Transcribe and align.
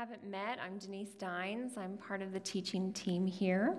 haven't 0.00 0.24
met, 0.24 0.58
I'm 0.64 0.78
Denise 0.78 1.12
Dines. 1.12 1.76
I'm 1.76 1.98
part 1.98 2.22
of 2.22 2.32
the 2.32 2.40
teaching 2.40 2.90
team 2.90 3.26
here. 3.26 3.76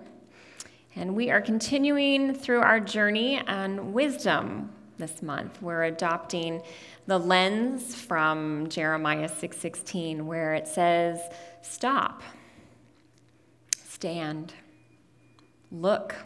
And 0.95 1.15
we 1.15 1.31
are 1.31 1.41
continuing 1.41 2.35
through 2.35 2.59
our 2.59 2.79
journey 2.79 3.41
on 3.47 3.91
wisdom 3.91 4.71
this 4.99 5.23
month. 5.23 5.63
We're 5.63 5.85
adopting 5.85 6.61
the 7.07 7.17
lens 7.17 7.95
from 7.95 8.69
Jeremiah 8.69 9.29
6:16 9.29 10.27
where 10.27 10.53
it 10.53 10.67
says, 10.67 11.19
"Stop. 11.63 12.21
Stand. 13.75 14.53
Look 15.71 16.17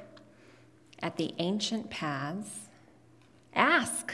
at 1.02 1.16
the 1.16 1.34
ancient 1.38 1.90
paths. 1.90 2.68
Ask, 3.54 4.14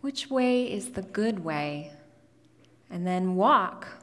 which 0.00 0.28
way 0.28 0.64
is 0.64 0.94
the 0.94 1.02
good 1.02 1.44
way?" 1.44 1.92
And 2.90 3.06
then 3.06 3.36
walk 3.36 4.00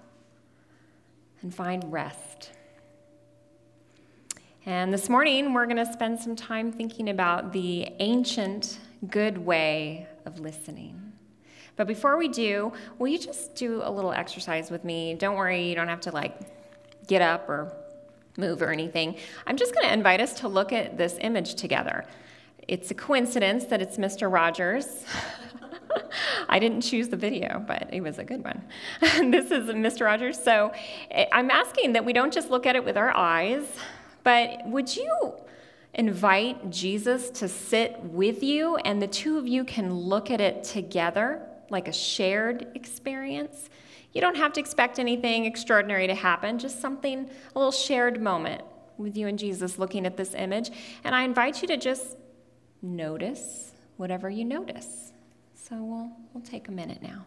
and 1.41 1.53
find 1.53 1.91
rest. 1.91 2.51
And 4.65 4.93
this 4.93 5.09
morning, 5.09 5.53
we're 5.53 5.65
going 5.65 5.83
to 5.83 5.91
spend 5.91 6.19
some 6.19 6.35
time 6.35 6.71
thinking 6.71 7.09
about 7.09 7.51
the 7.51 7.89
ancient 7.99 8.77
good 9.09 9.37
way 9.37 10.07
of 10.25 10.39
listening. 10.39 11.13
But 11.75 11.87
before 11.87 12.17
we 12.17 12.27
do, 12.27 12.71
will 12.99 13.07
you 13.07 13.17
just 13.17 13.55
do 13.55 13.81
a 13.83 13.89
little 13.89 14.11
exercise 14.11 14.69
with 14.69 14.83
me? 14.83 15.15
Don't 15.15 15.35
worry, 15.35 15.67
you 15.67 15.73
don't 15.73 15.87
have 15.87 16.01
to 16.01 16.11
like 16.11 16.39
get 17.07 17.23
up 17.23 17.49
or 17.49 17.73
move 18.37 18.61
or 18.61 18.71
anything. 18.71 19.15
I'm 19.47 19.57
just 19.57 19.73
going 19.73 19.87
to 19.87 19.93
invite 19.93 20.21
us 20.21 20.33
to 20.41 20.47
look 20.47 20.71
at 20.71 20.97
this 20.97 21.17
image 21.21 21.55
together. 21.55 22.05
It's 22.67 22.91
a 22.91 22.93
coincidence 22.93 23.65
that 23.65 23.81
it's 23.81 23.97
Mr. 23.97 24.31
Rogers. 24.31 25.05
I 26.49 26.59
didn't 26.59 26.81
choose 26.81 27.09
the 27.09 27.17
video, 27.17 27.63
but 27.65 27.89
it 27.91 28.01
was 28.01 28.19
a 28.19 28.23
good 28.23 28.43
one. 28.43 28.63
this 29.01 29.51
is 29.51 29.69
Mr. 29.69 30.05
Rogers. 30.05 30.41
So 30.41 30.71
eh, 31.11 31.25
I'm 31.31 31.49
asking 31.51 31.93
that 31.93 32.05
we 32.05 32.13
don't 32.13 32.33
just 32.33 32.49
look 32.49 32.65
at 32.65 32.75
it 32.75 32.83
with 32.83 32.97
our 32.97 33.15
eyes, 33.15 33.65
but 34.23 34.65
would 34.67 34.95
you 34.95 35.33
invite 35.93 36.69
Jesus 36.69 37.29
to 37.31 37.47
sit 37.47 37.99
with 38.03 38.43
you 38.43 38.77
and 38.77 39.01
the 39.01 39.07
two 39.07 39.37
of 39.37 39.47
you 39.47 39.63
can 39.63 39.93
look 39.93 40.31
at 40.31 40.39
it 40.39 40.63
together 40.63 41.41
like 41.69 41.87
a 41.87 41.93
shared 41.93 42.67
experience? 42.75 43.69
You 44.13 44.21
don't 44.21 44.35
have 44.35 44.53
to 44.53 44.59
expect 44.59 44.99
anything 44.99 45.45
extraordinary 45.45 46.07
to 46.07 46.15
happen, 46.15 46.59
just 46.59 46.81
something, 46.81 47.29
a 47.55 47.59
little 47.59 47.71
shared 47.71 48.21
moment 48.21 48.63
with 48.97 49.17
you 49.17 49.27
and 49.27 49.39
Jesus 49.39 49.79
looking 49.79 50.05
at 50.05 50.17
this 50.17 50.33
image. 50.33 50.69
And 51.03 51.15
I 51.15 51.23
invite 51.23 51.61
you 51.61 51.67
to 51.69 51.77
just 51.77 52.17
notice 52.81 53.71
whatever 53.97 54.29
you 54.29 54.45
notice. 54.45 55.10
So 55.71 55.77
we'll, 55.77 56.11
we'll 56.33 56.43
take 56.43 56.67
a 56.67 56.71
minute 56.73 57.01
now. 57.01 57.25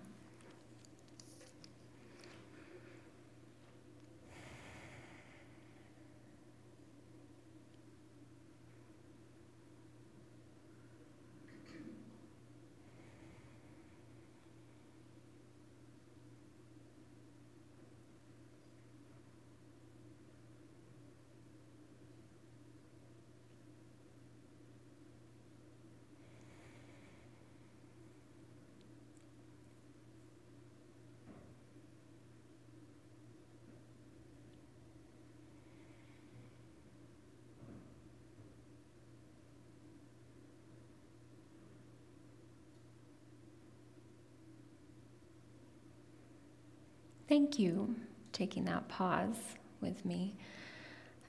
Thank 47.34 47.58
you 47.58 47.96
taking 48.30 48.64
that 48.66 48.86
pause 48.86 49.34
with 49.80 50.04
me. 50.04 50.36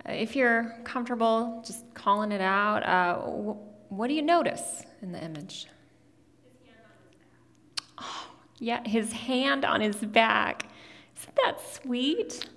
Uh, 0.07 0.11
if 0.11 0.35
you're 0.35 0.71
comfortable 0.83 1.63
just 1.65 1.83
calling 1.95 2.31
it 2.31 2.41
out, 2.41 2.85
uh, 2.85 3.15
what 3.89 4.07
do 4.07 4.13
you 4.13 4.21
notice 4.21 4.83
in 5.01 5.11
the 5.11 5.23
image? 5.23 5.65
Oh, 7.97 8.27
yeah, 8.59 8.87
his 8.87 9.11
hand 9.13 9.65
on 9.65 9.81
his 9.81 9.95
back. 9.95 10.67
Isn't 11.19 11.35
that 11.43 11.55
sweet? 11.73 12.49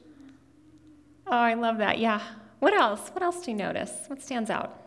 Oh, 1.26 1.32
I 1.32 1.54
love 1.54 1.78
that. 1.78 1.98
Yeah. 1.98 2.20
What 2.58 2.74
else? 2.74 3.08
What 3.14 3.22
else 3.22 3.46
do 3.46 3.52
you 3.52 3.56
notice? 3.56 3.92
What 4.08 4.20
stands 4.20 4.50
out? 4.50 4.78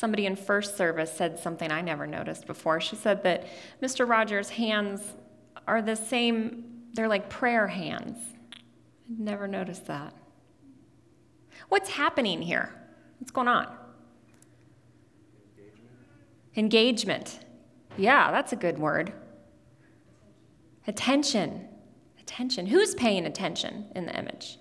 Somebody 0.00 0.24
in 0.24 0.34
first 0.34 0.78
service 0.78 1.12
said 1.12 1.38
something 1.38 1.70
I 1.70 1.82
never 1.82 2.06
noticed 2.06 2.46
before. 2.46 2.80
She 2.80 2.96
said 2.96 3.22
that 3.24 3.46
Mr. 3.82 4.08
Rogers' 4.08 4.48
hands 4.48 5.12
are 5.68 5.82
the 5.82 5.94
same, 5.94 6.64
they're 6.94 7.06
like 7.06 7.28
prayer 7.28 7.66
hands. 7.66 8.16
I'd 8.54 9.20
never 9.20 9.46
noticed 9.46 9.84
that. 9.88 10.14
What's 11.68 11.90
happening 11.90 12.40
here? 12.40 12.74
What's 13.18 13.30
going 13.30 13.46
on? 13.46 13.66
Engagement. 15.58 15.90
Engagement. 16.56 17.40
Yeah, 17.98 18.30
that's 18.30 18.54
a 18.54 18.56
good 18.56 18.78
word. 18.78 19.12
Attention. 20.86 21.68
Attention. 22.18 22.64
Who's 22.64 22.94
paying 22.94 23.26
attention 23.26 23.84
in 23.94 24.06
the 24.06 24.18
image? 24.18 24.59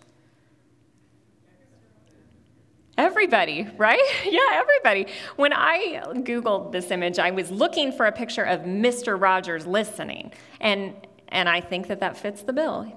Everybody, 3.00 3.66
right? 3.78 4.04
yeah, 4.26 4.42
everybody. 4.52 5.08
When 5.38 5.54
I 5.54 6.02
Googled 6.16 6.74
this 6.74 6.92
image, 6.92 7.18
I 7.18 7.32
was 7.32 7.50
looking 7.50 7.94
for 7.94 8.08
a 8.08 8.12
picture 8.12 8.44
of 8.44 8.64
Mr. 8.64 9.20
Rogers 9.20 9.66
listening, 9.66 10.34
and, 10.60 10.94
and 11.30 11.48
I 11.48 11.62
think 11.62 11.88
that 11.88 12.02
that 12.02 12.18
fits 12.18 12.42
the 12.42 12.52
bill. 12.52 12.92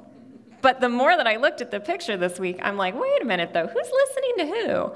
But 0.60 0.80
the 0.80 0.88
more 0.88 1.16
that 1.16 1.28
I 1.28 1.36
looked 1.36 1.60
at 1.60 1.70
the 1.70 1.78
picture 1.78 2.16
this 2.16 2.40
week, 2.40 2.58
I'm 2.62 2.76
like, 2.76 3.00
wait 3.00 3.22
a 3.22 3.24
minute, 3.24 3.54
though, 3.54 3.68
who's 3.68 3.90
listening 3.92 4.32
to 4.38 4.46
who? 4.46 4.92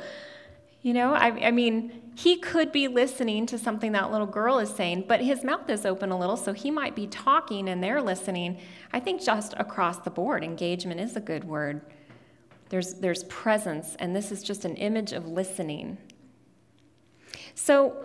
You 0.82 0.94
know, 0.94 1.14
I, 1.14 1.46
I 1.46 1.50
mean, 1.52 2.02
he 2.16 2.38
could 2.38 2.72
be 2.72 2.88
listening 2.88 3.46
to 3.46 3.58
something 3.58 3.92
that 3.92 4.10
little 4.10 4.26
girl 4.26 4.58
is 4.58 4.70
saying, 4.70 5.04
but 5.06 5.20
his 5.20 5.44
mouth 5.44 5.70
is 5.70 5.86
open 5.86 6.10
a 6.10 6.18
little, 6.18 6.36
so 6.36 6.52
he 6.52 6.72
might 6.72 6.96
be 6.96 7.06
talking 7.06 7.68
and 7.68 7.80
they're 7.80 8.02
listening. 8.02 8.58
I 8.92 8.98
think 8.98 9.22
just 9.22 9.54
across 9.56 9.98
the 9.98 10.10
board, 10.10 10.42
engagement 10.42 10.98
is 10.98 11.14
a 11.14 11.20
good 11.20 11.44
word. 11.44 11.82
There's, 12.68 12.94
there's 12.94 13.24
presence, 13.24 13.96
and 13.98 14.14
this 14.14 14.32
is 14.32 14.42
just 14.42 14.64
an 14.64 14.76
image 14.76 15.12
of 15.12 15.26
listening. 15.28 15.98
So, 17.54 18.04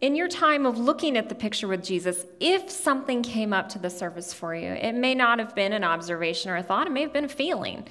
in 0.00 0.16
your 0.16 0.26
time 0.26 0.66
of 0.66 0.78
looking 0.78 1.16
at 1.16 1.28
the 1.28 1.34
picture 1.34 1.68
with 1.68 1.84
Jesus, 1.84 2.26
if 2.40 2.68
something 2.68 3.22
came 3.22 3.52
up 3.52 3.68
to 3.70 3.78
the 3.78 3.88
surface 3.88 4.32
for 4.34 4.52
you, 4.52 4.72
it 4.72 4.94
may 4.94 5.14
not 5.14 5.38
have 5.38 5.54
been 5.54 5.72
an 5.72 5.84
observation 5.84 6.50
or 6.50 6.56
a 6.56 6.62
thought, 6.62 6.88
it 6.88 6.90
may 6.90 7.02
have 7.02 7.12
been 7.12 7.24
a 7.24 7.28
feeling. 7.28 7.86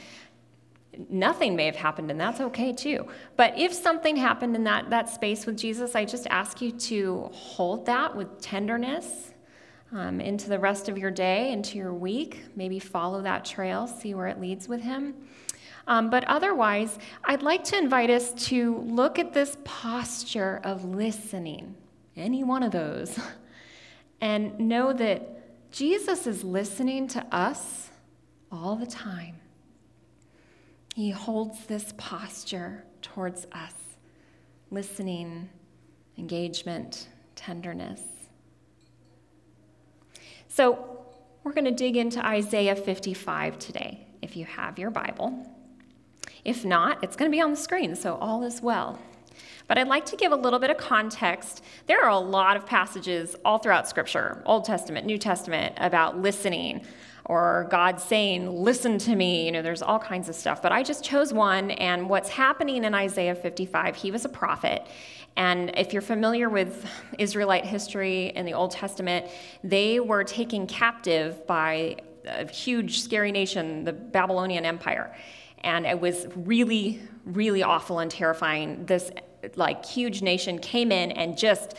Nothing 1.10 1.56
may 1.56 1.68
have 1.68 1.78
happened, 1.78 2.12
and 2.12 2.19
that's 2.19 2.42
okay 2.42 2.74
too. 2.74 3.08
But 3.38 3.58
if 3.58 3.72
something 3.74 4.18
happened 4.18 4.58
in 4.58 4.66
that, 4.66 4.90
that 4.90 5.08
space 5.08 5.46
with 5.46 5.58
Jesus, 5.58 5.96
I 5.96 6.04
just 6.04 6.28
ask 6.28 6.62
you 6.62 6.72
to 6.72 7.30
hold 7.31 7.86
that 7.86 8.13
with 8.13 8.42
tenderness 8.42 9.31
um, 9.94 10.19
into 10.19 10.50
the 10.50 10.60
rest 10.60 10.90
of 10.90 10.98
your 10.98 11.12
day, 11.12 11.54
into 11.54 11.78
your 11.78 11.94
week. 11.94 12.44
Maybe 12.58 12.78
follow 12.78 13.22
that 13.22 13.46
trail, 13.46 13.88
see 13.88 14.13
where 14.13 14.28
it 14.28 14.40
leads 14.42 14.68
with 14.68 14.81
Him. 14.81 15.16
Um, 15.88 16.10
but 16.10 16.24
otherwise, 16.25 16.98
I'd 17.24 17.44
like 17.44 17.63
to 17.66 17.78
invite 17.78 18.10
us 18.10 18.33
to 18.48 18.78
look 18.88 19.19
at 19.19 19.33
this 19.33 19.57
posture 19.63 20.62
of 20.63 20.86
listening, 20.86 21.75
any 22.16 22.44
one 22.44 22.63
of 22.63 22.72
those, 22.72 23.19
and 24.22 24.57
know 24.60 24.94
that 24.94 25.72
Jesus 25.72 26.28
is 26.28 26.44
listening 26.44 27.07
to 27.10 27.25
us 27.36 27.89
all 28.51 28.75
the 28.75 28.86
time. 28.86 29.36
He 30.95 31.10
holds 31.10 31.66
this 31.66 31.94
posture 31.98 32.84
towards 33.01 33.48
us 33.51 33.74
listening, 34.69 35.50
engagement, 36.18 37.10
tenderness. 37.36 38.01
So, 40.48 40.98
we're 41.44 41.54
going 41.54 41.66
to 41.66 41.72
dig 41.72 41.98
into 41.98 42.25
Isaiah 42.25 42.75
55 42.75 43.57
today, 43.57 44.07
if 44.22 44.38
you 44.38 44.45
have 44.45 44.77
your 44.77 44.92
Bible. 44.92 45.45
If 46.44 46.66
not, 46.66 47.04
it's 47.04 47.16
going 47.16 47.32
to 47.32 47.36
be 47.36 47.42
on 47.42 47.52
the 47.52 47.58
screen, 47.58 47.96
so 47.96 48.16
all 48.16 48.44
is 48.44 48.62
well. 48.62 49.00
But 49.68 49.78
I'd 49.78 49.88
like 49.88 50.06
to 50.08 50.16
give 50.16 50.32
a 50.32 50.36
little 50.36 50.60
bit 50.60 50.70
of 50.70 50.78
context. 50.78 51.64
There 51.88 52.04
are 52.04 52.10
a 52.10 52.18
lot 52.18 52.58
of 52.58 52.66
passages 52.66 53.36
all 53.46 53.58
throughout 53.58 53.88
Scripture, 53.88 54.42
Old 54.46 54.66
Testament, 54.66 55.06
New 55.06 55.18
Testament, 55.18 55.76
about 55.78 56.20
listening. 56.20 56.82
or 57.26 57.68
God 57.70 58.02
saying, 58.02 58.52
Listen 58.52 58.98
to 58.98 59.16
me. 59.16 59.46
You 59.46 59.52
know, 59.52 59.62
there's 59.62 59.82
all 59.82 60.00
kinds 60.00 60.28
of 60.28 60.36
stuff. 60.36 60.62
But 60.62 60.72
I 60.72 60.84
just 60.84 61.04
chose 61.04 61.32
one. 61.32 61.72
And 61.72 62.10
what's 62.10 62.30
happening 62.30 62.84
in 62.84 62.94
Isaiah 62.94 63.36
55, 63.36 63.96
he 63.96 64.12
was 64.12 64.26
a 64.26 64.30
prophet. 64.30 64.86
And 65.38 65.72
if 65.78 65.94
you're 65.94 66.02
familiar 66.02 66.50
with 66.50 66.86
Israelite 67.18 67.66
history 67.66 68.28
in 68.36 68.46
the 68.46 68.54
Old 68.54 68.72
Testament, 68.72 69.28
they 69.64 70.00
were 70.00 70.24
taken 70.24 70.68
captive 70.68 71.48
by 71.48 71.98
a 72.26 72.52
huge, 72.52 73.02
scary 73.02 73.32
nation, 73.32 73.84
the 73.86 73.94
Babylonian 73.94 74.66
Empire. 74.66 75.16
And 75.63 75.86
it 75.86 76.00
was 76.00 76.28
really, 76.36 77.02
really 77.25 77.63
awful 77.63 78.00
and 78.00 78.10
terrifying. 78.10 78.86
This 78.86 79.12
like 79.56 79.86
huge 79.86 80.22
nation 80.22 80.60
came 80.60 80.92
in 80.92 81.12
and 81.12 81.38
just 81.38 81.75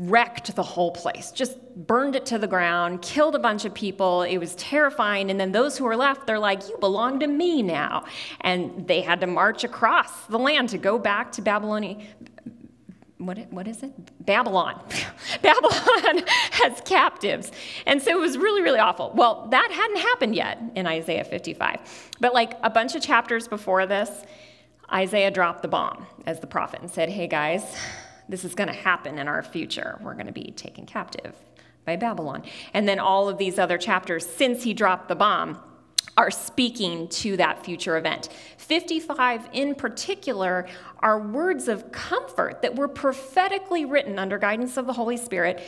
wrecked 0.00 0.54
the 0.56 0.62
whole 0.62 0.90
place, 0.90 1.30
just 1.32 1.58
burned 1.86 2.16
it 2.16 2.24
to 2.26 2.38
the 2.38 2.46
ground, 2.46 3.02
killed 3.02 3.34
a 3.34 3.38
bunch 3.38 3.64
of 3.64 3.74
people. 3.74 4.22
It 4.22 4.38
was 4.38 4.54
terrifying. 4.54 5.30
And 5.30 5.38
then 5.38 5.52
those 5.52 5.76
who 5.76 5.84
were 5.84 5.96
left, 5.96 6.26
they're 6.26 6.38
like, 6.38 6.66
You 6.68 6.78
belong 6.78 7.20
to 7.20 7.26
me 7.26 7.62
now. 7.62 8.04
And 8.40 8.86
they 8.86 9.02
had 9.02 9.20
to 9.20 9.26
march 9.26 9.64
across 9.64 10.26
the 10.26 10.38
land 10.38 10.70
to 10.70 10.78
go 10.78 10.98
back 10.98 11.32
to 11.32 11.42
Babylonia, 11.42 11.98
what, 13.26 13.38
what 13.52 13.68
is 13.68 13.82
it? 13.82 13.92
Babylon. 14.24 14.80
Babylon 15.42 16.24
has 16.52 16.80
captives. 16.84 17.52
And 17.86 18.00
so 18.02 18.10
it 18.10 18.20
was 18.20 18.36
really, 18.36 18.62
really 18.62 18.78
awful. 18.78 19.12
Well, 19.14 19.48
that 19.50 19.70
hadn't 19.70 19.98
happened 19.98 20.34
yet 20.34 20.60
in 20.74 20.86
Isaiah 20.86 21.24
55. 21.24 22.10
But 22.20 22.34
like 22.34 22.58
a 22.62 22.70
bunch 22.70 22.94
of 22.94 23.02
chapters 23.02 23.48
before 23.48 23.86
this, 23.86 24.10
Isaiah 24.92 25.30
dropped 25.30 25.62
the 25.62 25.68
bomb 25.68 26.06
as 26.26 26.40
the 26.40 26.46
prophet 26.46 26.80
and 26.80 26.90
said, 26.90 27.08
Hey 27.08 27.26
guys, 27.26 27.76
this 28.28 28.44
is 28.44 28.54
going 28.54 28.68
to 28.68 28.74
happen 28.74 29.18
in 29.18 29.28
our 29.28 29.42
future. 29.42 29.98
We're 30.02 30.14
going 30.14 30.26
to 30.26 30.32
be 30.32 30.52
taken 30.52 30.86
captive 30.86 31.34
by 31.84 31.96
Babylon. 31.96 32.42
And 32.74 32.88
then 32.88 32.98
all 32.98 33.28
of 33.28 33.38
these 33.38 33.58
other 33.58 33.78
chapters, 33.78 34.26
since 34.26 34.62
he 34.62 34.74
dropped 34.74 35.08
the 35.08 35.14
bomb, 35.14 35.58
are 36.16 36.30
speaking 36.30 37.08
to 37.08 37.36
that 37.38 37.64
future 37.64 37.96
event. 37.96 38.28
55 38.58 39.48
in 39.52 39.74
particular 39.74 40.66
are 41.00 41.18
words 41.18 41.68
of 41.68 41.90
comfort 41.90 42.62
that 42.62 42.76
were 42.76 42.88
prophetically 42.88 43.84
written 43.84 44.18
under 44.18 44.38
guidance 44.38 44.76
of 44.76 44.86
the 44.86 44.92
Holy 44.92 45.16
Spirit 45.16 45.62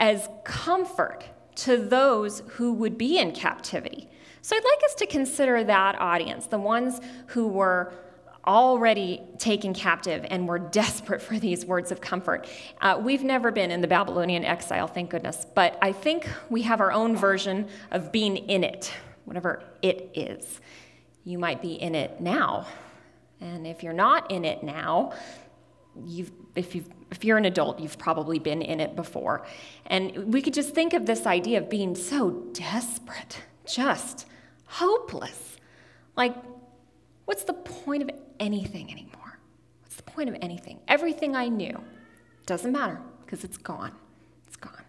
as 0.00 0.28
comfort 0.44 1.24
to 1.54 1.76
those 1.76 2.42
who 2.52 2.72
would 2.72 2.96
be 2.96 3.18
in 3.18 3.32
captivity. 3.32 4.08
So 4.40 4.56
I'd 4.56 4.64
like 4.64 4.84
us 4.84 4.94
to 4.96 5.06
consider 5.06 5.62
that 5.64 6.00
audience, 6.00 6.46
the 6.46 6.58
ones 6.58 7.00
who 7.26 7.46
were 7.46 7.92
already 8.44 9.22
taken 9.38 9.72
captive 9.72 10.26
and 10.28 10.48
were 10.48 10.58
desperate 10.58 11.22
for 11.22 11.38
these 11.38 11.64
words 11.64 11.92
of 11.92 12.00
comfort. 12.00 12.48
Uh, 12.80 13.00
we've 13.00 13.22
never 13.22 13.52
been 13.52 13.70
in 13.70 13.80
the 13.80 13.86
Babylonian 13.86 14.44
exile, 14.44 14.88
thank 14.88 15.10
goodness, 15.10 15.46
but 15.54 15.78
I 15.80 15.92
think 15.92 16.28
we 16.50 16.62
have 16.62 16.80
our 16.80 16.90
own 16.90 17.14
version 17.14 17.68
of 17.92 18.10
being 18.10 18.36
in 18.36 18.64
it 18.64 18.92
whatever 19.24 19.62
it 19.82 20.10
is. 20.14 20.60
You 21.24 21.38
might 21.38 21.62
be 21.62 21.74
in 21.74 21.94
it 21.94 22.20
now. 22.20 22.66
And 23.40 23.66
if 23.66 23.82
you're 23.82 23.92
not 23.92 24.30
in 24.30 24.44
it 24.44 24.62
now, 24.62 25.12
you've, 26.04 26.30
if, 26.54 26.74
you 26.74 26.84
if 27.10 27.24
you're 27.24 27.38
an 27.38 27.44
adult, 27.44 27.80
you've 27.80 27.98
probably 27.98 28.38
been 28.38 28.62
in 28.62 28.80
it 28.80 28.96
before. 28.96 29.46
And 29.86 30.32
we 30.32 30.42
could 30.42 30.54
just 30.54 30.74
think 30.74 30.92
of 30.92 31.06
this 31.06 31.26
idea 31.26 31.58
of 31.58 31.68
being 31.68 31.94
so 31.94 32.30
desperate, 32.52 33.42
just 33.66 34.26
hopeless. 34.66 35.56
Like, 36.16 36.34
what's 37.24 37.44
the 37.44 37.52
point 37.52 38.02
of 38.02 38.10
anything 38.38 38.90
anymore? 38.90 39.38
What's 39.82 39.96
the 39.96 40.02
point 40.02 40.28
of 40.28 40.36
anything? 40.40 40.80
Everything 40.88 41.36
I 41.36 41.48
knew 41.48 41.82
doesn't 42.46 42.72
matter 42.72 43.00
because 43.24 43.44
it's 43.44 43.56
gone. 43.58 43.92
It's 44.46 44.56
gone. 44.56 44.81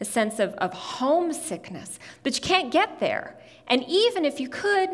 A 0.00 0.04
sense 0.04 0.38
of, 0.38 0.54
of 0.54 0.72
homesickness, 0.72 1.98
but 2.22 2.34
you 2.34 2.42
can't 2.42 2.72
get 2.72 3.00
there. 3.00 3.38
And 3.66 3.84
even 3.88 4.24
if 4.24 4.40
you 4.40 4.48
could, 4.48 4.90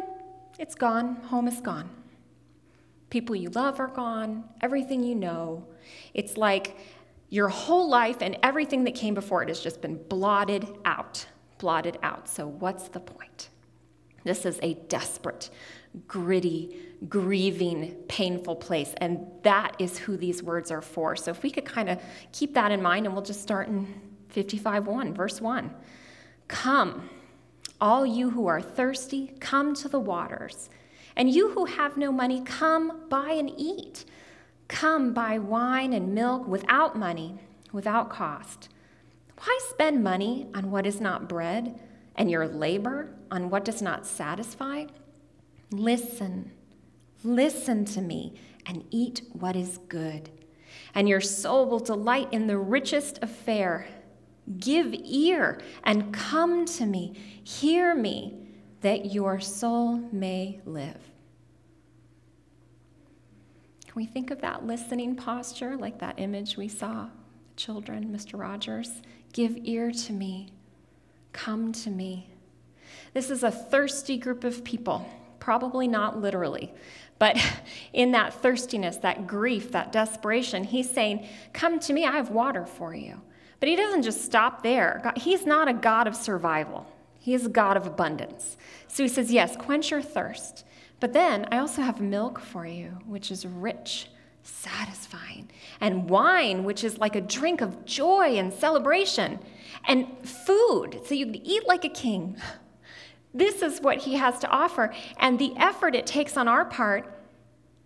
it's 0.58 0.74
gone. 0.74 1.16
Home 1.28 1.48
is 1.48 1.60
gone. 1.60 1.88
People 3.08 3.34
you 3.34 3.50
love 3.50 3.80
are 3.80 3.88
gone. 3.88 4.44
Everything 4.60 5.02
you 5.02 5.14
know. 5.14 5.66
It's 6.14 6.36
like 6.36 6.76
your 7.30 7.48
whole 7.48 7.88
life 7.88 8.18
and 8.20 8.36
everything 8.42 8.84
that 8.84 8.94
came 8.94 9.14
before 9.14 9.42
it 9.42 9.48
has 9.48 9.60
just 9.60 9.80
been 9.80 9.96
blotted 10.08 10.66
out. 10.84 11.26
Blotted 11.58 11.98
out. 12.02 12.28
So, 12.28 12.46
what's 12.46 12.88
the 12.88 13.00
point? 13.00 13.48
This 14.24 14.44
is 14.44 14.58
a 14.62 14.74
desperate, 14.74 15.50
gritty, 16.06 16.76
grieving, 17.08 17.96
painful 18.08 18.56
place. 18.56 18.92
And 18.98 19.26
that 19.42 19.76
is 19.78 19.96
who 19.96 20.16
these 20.16 20.42
words 20.42 20.70
are 20.70 20.82
for. 20.82 21.16
So, 21.16 21.30
if 21.30 21.42
we 21.42 21.50
could 21.50 21.64
kind 21.64 21.88
of 21.88 22.00
keep 22.32 22.54
that 22.54 22.70
in 22.70 22.82
mind, 22.82 23.06
and 23.06 23.14
we'll 23.14 23.24
just 23.24 23.42
start 23.42 23.68
in 23.68 23.92
55 24.30 24.86
1, 24.86 25.14
verse 25.14 25.40
1. 25.40 25.70
Come 26.48 27.08
all 27.80 28.04
you 28.04 28.30
who 28.30 28.46
are 28.46 28.60
thirsty, 28.60 29.32
come 29.40 29.74
to 29.74 29.88
the 29.88 29.98
waters. 29.98 30.68
And 31.16 31.30
you 31.30 31.50
who 31.50 31.64
have 31.64 31.96
no 31.96 32.12
money, 32.12 32.42
come 32.42 33.08
buy 33.08 33.32
and 33.32 33.50
eat. 33.56 34.04
Come 34.68 35.12
buy 35.12 35.38
wine 35.38 35.92
and 35.92 36.14
milk 36.14 36.46
without 36.46 36.96
money, 36.96 37.38
without 37.72 38.10
cost. 38.10 38.68
Why 39.38 39.58
spend 39.70 40.04
money 40.04 40.48
on 40.54 40.70
what 40.70 40.86
is 40.86 41.00
not 41.00 41.28
bread, 41.28 41.80
and 42.16 42.30
your 42.30 42.46
labor 42.46 43.14
on 43.30 43.48
what 43.48 43.64
does 43.64 43.80
not 43.80 44.06
satisfy? 44.06 44.84
Listen, 45.70 46.52
listen 47.24 47.84
to 47.86 48.02
me, 48.02 48.34
and 48.66 48.84
eat 48.90 49.22
what 49.32 49.56
is 49.56 49.78
good. 49.88 50.28
And 50.94 51.08
your 51.08 51.20
soul 51.20 51.66
will 51.66 51.78
delight 51.78 52.28
in 52.30 52.46
the 52.46 52.58
richest 52.58 53.18
of 53.22 53.30
fare 53.30 53.86
Give 54.58 54.94
ear 55.04 55.60
and 55.84 56.12
come 56.12 56.64
to 56.66 56.86
me. 56.86 57.14
Hear 57.44 57.94
me, 57.94 58.40
that 58.80 59.12
your 59.12 59.40
soul 59.40 59.96
may 60.12 60.60
live. 60.64 61.10
Can 63.84 63.94
we 63.94 64.06
think 64.06 64.30
of 64.30 64.40
that 64.40 64.66
listening 64.66 65.16
posture, 65.16 65.76
like 65.76 65.98
that 65.98 66.18
image 66.18 66.56
we 66.56 66.68
saw? 66.68 67.08
Children, 67.56 68.06
Mr. 68.06 68.38
Rogers, 68.38 69.02
give 69.32 69.56
ear 69.64 69.90
to 69.90 70.12
me. 70.12 70.48
Come 71.32 71.72
to 71.72 71.90
me. 71.90 72.30
This 73.12 73.30
is 73.30 73.42
a 73.42 73.50
thirsty 73.50 74.16
group 74.16 74.44
of 74.44 74.64
people, 74.64 75.08
probably 75.40 75.88
not 75.88 76.20
literally, 76.20 76.72
but 77.18 77.36
in 77.92 78.12
that 78.12 78.32
thirstiness, 78.34 78.96
that 78.98 79.26
grief, 79.26 79.72
that 79.72 79.92
desperation, 79.92 80.64
he's 80.64 80.90
saying, 80.90 81.26
Come 81.52 81.78
to 81.80 81.92
me, 81.92 82.06
I 82.06 82.12
have 82.12 82.30
water 82.30 82.66
for 82.66 82.94
you. 82.94 83.20
But 83.60 83.68
he 83.68 83.76
doesn't 83.76 84.02
just 84.02 84.24
stop 84.24 84.62
there. 84.62 85.12
he's 85.16 85.44
not 85.46 85.68
a 85.68 85.74
God 85.74 86.06
of 86.06 86.16
survival, 86.16 86.86
he 87.18 87.34
is 87.34 87.46
a 87.46 87.50
God 87.50 87.76
of 87.76 87.86
abundance. 87.86 88.56
So 88.88 89.02
he 89.02 89.08
says, 89.08 89.30
Yes, 89.30 89.56
quench 89.56 89.90
your 89.90 90.02
thirst. 90.02 90.64
But 90.98 91.12
then 91.12 91.46
I 91.50 91.58
also 91.58 91.80
have 91.82 92.00
milk 92.00 92.40
for 92.40 92.66
you, 92.66 92.98
which 93.06 93.30
is 93.30 93.46
rich, 93.46 94.08
satisfying, 94.42 95.48
and 95.80 96.10
wine, 96.10 96.64
which 96.64 96.84
is 96.84 96.98
like 96.98 97.16
a 97.16 97.20
drink 97.20 97.60
of 97.62 97.86
joy 97.86 98.36
and 98.36 98.52
celebration, 98.52 99.38
and 99.86 100.06
food, 100.26 101.00
so 101.06 101.14
you 101.14 101.26
can 101.26 101.36
eat 101.36 101.66
like 101.66 101.84
a 101.84 101.88
king. 101.88 102.36
This 103.32 103.62
is 103.62 103.80
what 103.80 103.98
he 103.98 104.14
has 104.14 104.40
to 104.40 104.48
offer. 104.48 104.92
And 105.18 105.38
the 105.38 105.52
effort 105.56 105.94
it 105.94 106.04
takes 106.04 106.36
on 106.36 106.48
our 106.48 106.64
part 106.64 107.22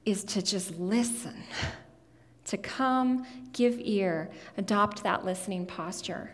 is 0.07 0.25
to 0.25 0.41
just 0.41 0.79
listen 0.79 1.45
to 2.47 2.57
come, 2.59 3.27
give 3.53 3.79
ear, 3.81 4.31
adopt 4.57 5.03
that 5.03 5.25
listening 5.25 5.67
posture. 5.67 6.31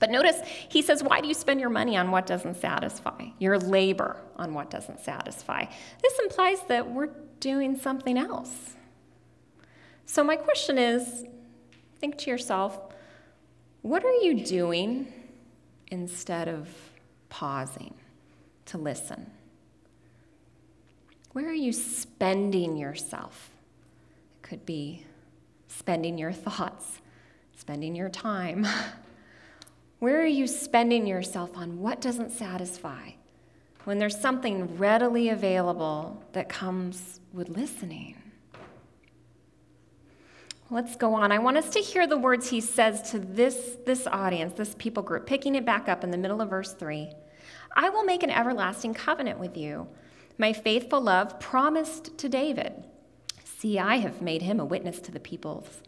But 0.00 0.10
notice 0.10 0.40
he 0.68 0.82
says, 0.82 1.02
Why 1.02 1.20
do 1.20 1.28
you 1.28 1.34
spend 1.34 1.60
your 1.60 1.70
money 1.70 1.96
on 1.96 2.10
what 2.10 2.26
doesn't 2.26 2.56
satisfy? 2.56 3.26
Your 3.38 3.58
labor 3.58 4.16
on 4.36 4.52
what 4.54 4.70
doesn't 4.70 5.00
satisfy. 5.00 5.66
This 6.02 6.18
implies 6.20 6.62
that 6.68 6.90
we're 6.90 7.10
doing 7.40 7.78
something 7.78 8.18
else. 8.18 8.74
So, 10.06 10.22
my 10.22 10.36
question 10.36 10.78
is 10.78 11.24
think 11.98 12.18
to 12.18 12.30
yourself, 12.30 12.78
what 13.82 14.04
are 14.04 14.12
you 14.12 14.44
doing 14.44 15.12
instead 15.90 16.48
of 16.48 16.68
pausing 17.28 17.94
to 18.66 18.78
listen? 18.78 19.30
Where 21.32 21.48
are 21.48 21.52
you 21.52 21.72
spending 21.72 22.76
yourself? 22.76 23.50
It 24.36 24.48
could 24.48 24.66
be 24.66 25.04
spending 25.76 26.18
your 26.18 26.32
thoughts, 26.32 27.00
spending 27.56 27.94
your 27.94 28.08
time? 28.08 28.66
Where 29.98 30.20
are 30.20 30.26
you 30.26 30.46
spending 30.46 31.06
yourself 31.06 31.56
on 31.56 31.80
what 31.80 32.00
doesn't 32.00 32.30
satisfy 32.30 33.12
when 33.84 33.98
there's 33.98 34.18
something 34.18 34.76
readily 34.76 35.30
available 35.30 36.22
that 36.32 36.48
comes 36.48 37.20
with 37.32 37.48
listening? 37.48 38.16
Let's 40.70 40.96
go 40.96 41.14
on. 41.14 41.30
I 41.30 41.38
want 41.38 41.56
us 41.56 41.70
to 41.70 41.80
hear 41.80 42.06
the 42.06 42.18
words 42.18 42.50
he 42.50 42.60
says 42.60 43.10
to 43.12 43.18
this, 43.18 43.76
this 43.84 44.06
audience, 44.06 44.54
this 44.54 44.74
people 44.78 45.02
group, 45.02 45.26
picking 45.26 45.54
it 45.54 45.64
back 45.64 45.88
up 45.88 46.02
in 46.02 46.10
the 46.10 46.18
middle 46.18 46.40
of 46.40 46.50
verse 46.50 46.72
3. 46.72 47.10
I 47.76 47.90
will 47.90 48.04
make 48.04 48.22
an 48.22 48.30
everlasting 48.30 48.94
covenant 48.94 49.38
with 49.38 49.56
you, 49.56 49.86
my 50.38 50.52
faithful 50.52 51.00
love 51.00 51.38
promised 51.38 52.16
to 52.18 52.28
David. 52.28 52.72
See, 53.64 53.78
I 53.78 53.96
have 53.96 54.20
made 54.20 54.42
him 54.42 54.60
a 54.60 54.64
witness 54.66 55.00
to 55.00 55.10
the 55.10 55.18
peoples, 55.18 55.80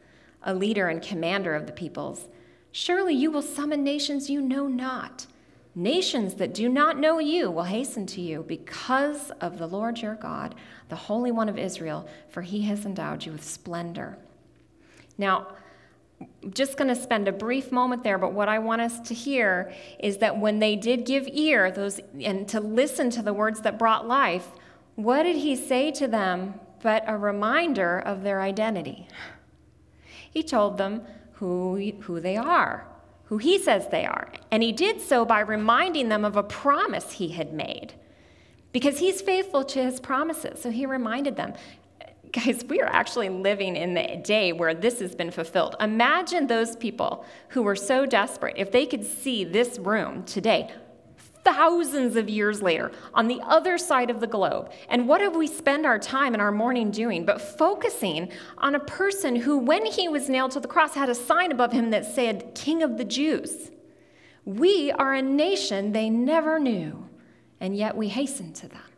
a 0.43 0.55
leader 0.55 0.89
and 0.89 1.03
commander 1.03 1.55
of 1.55 1.67
the 1.67 1.75
peoples. 1.75 2.27
Surely 2.73 3.13
you 3.13 3.31
will 3.31 3.43
summon 3.43 3.85
nations 3.85 4.31
you 4.31 4.41
know 4.41 4.67
not, 4.67 5.27
Nations 5.75 6.37
that 6.37 6.55
do 6.55 6.71
not 6.71 6.99
know 6.99 7.19
you 7.19 7.51
will 7.51 7.65
hasten 7.65 8.07
to 8.07 8.23
you 8.23 8.43
because 8.43 9.31
of 9.43 9.59
the 9.59 9.67
Lord 9.67 10.01
your 10.01 10.15
God, 10.15 10.55
the 10.89 10.97
Holy 10.97 11.31
One 11.31 11.51
of 11.51 11.59
Israel, 11.59 12.09
for 12.31 12.41
he 12.41 12.63
has 12.63 12.87
endowed 12.87 13.27
you 13.27 13.33
with 13.33 13.45
splendor. 13.45 14.17
Now, 15.19 15.49
just 16.55 16.79
going 16.79 16.89
to 16.89 16.97
spend 16.99 17.29
a 17.29 17.33
brief 17.33 17.71
moment 17.71 18.05
there, 18.05 18.17
but 18.17 18.33
what 18.33 18.49
I 18.49 18.59
want 18.59 18.81
us 18.81 19.01
to 19.01 19.13
hear 19.13 19.71
is 20.01 20.17
that 20.17 20.39
when 20.39 20.61
they 20.61 20.77
did 20.77 21.05
give 21.05 21.29
ear 21.31 21.71
those 21.71 22.01
and 22.23 22.49
to 22.49 22.59
listen 22.59 23.11
to 23.11 23.21
the 23.21 23.35
words 23.35 23.61
that 23.61 23.79
brought 23.79 24.09
life, 24.09 24.49
what 24.95 25.25
did 25.25 25.37
he 25.37 25.55
say 25.55 25.91
to 25.91 26.09
them 26.09 26.59
but 26.83 27.05
a 27.07 27.17
reminder 27.17 27.99
of 27.99 28.23
their 28.23 28.41
identity? 28.41 29.09
He 30.31 30.43
told 30.43 30.79
them 30.79 31.03
who, 31.35 31.93
who 32.03 32.21
they 32.21 32.37
are, 32.37 32.87
who 33.25 33.39
he 33.39 33.59
says 33.59 33.89
they 33.89 34.05
are. 34.05 34.33
And 34.51 34.63
he 34.63 34.73
did 34.73 35.01
so 35.01 35.25
by 35.25 35.41
reminding 35.41 36.09
them 36.09 36.25
of 36.25 36.37
a 36.37 36.43
promise 36.43 37.13
he 37.13 37.29
had 37.29 37.53
made 37.53 37.95
because 38.73 38.99
he's 38.99 39.23
faithful 39.23 39.65
to 39.65 39.83
his 39.83 40.01
promises. 40.01 40.61
So 40.61 40.71
he 40.71 40.87
reminded 40.87 41.37
them 41.37 41.55
guys, 42.33 42.65
we 42.69 42.81
are 42.81 42.89
actually 42.89 43.29
living 43.29 43.77
in 43.77 43.95
the 43.95 44.21
day 44.23 44.53
where 44.53 44.75
this 44.75 45.01
has 45.01 45.15
been 45.15 45.31
fulfilled. 45.31 45.77
Imagine 45.81 46.47
those 46.47 46.77
people 46.77 47.25
who 47.49 47.63
were 47.63 47.77
so 47.77 48.05
desperate, 48.05 48.55
if 48.59 48.71
they 48.71 48.87
could 48.87 49.05
see 49.05 49.45
this 49.45 49.79
room 49.79 50.23
today, 50.25 50.71
thousands 51.47 52.17
of 52.17 52.29
years 52.29 52.61
later, 52.61 52.91
on 53.15 53.29
the 53.29 53.41
other 53.43 53.79
side 53.79 54.11
of 54.11 54.19
the 54.19 54.27
globe. 54.27 54.73
And 54.89 55.07
what 55.07 55.21
have 55.21 55.37
we 55.37 55.47
spent 55.47 55.87
our 55.87 55.99
time 55.99 56.35
and 56.35 56.43
our 56.43 56.51
morning 56.51 56.91
doing 56.91 57.25
but 57.25 57.41
focusing 57.41 58.33
on 58.59 58.75
a 58.75 58.81
person 58.81 59.37
who, 59.37 59.57
when 59.57 59.87
he 59.87 60.09
was 60.09 60.29
nailed 60.29 60.51
to 60.53 60.61
the 60.61 60.69
cross, 60.69 60.95
had 60.95 61.09
a 61.09 61.15
sign 61.15 61.53
above 61.53 61.71
him 61.71 61.91
that 61.91 62.05
said, 62.05 62.55
King 62.57 62.83
of 62.83 62.99
the 62.99 63.05
Jews? 63.05 63.71
We 64.45 64.91
are 64.93 65.15
a 65.15 65.23
nation 65.23 65.93
they 65.93 66.11
never 66.11 66.59
knew, 66.59 67.09
and 67.61 67.77
yet 67.77 67.97
we 67.97 68.09
hasten 68.09 68.53
to 68.55 68.69
them, 68.69 68.91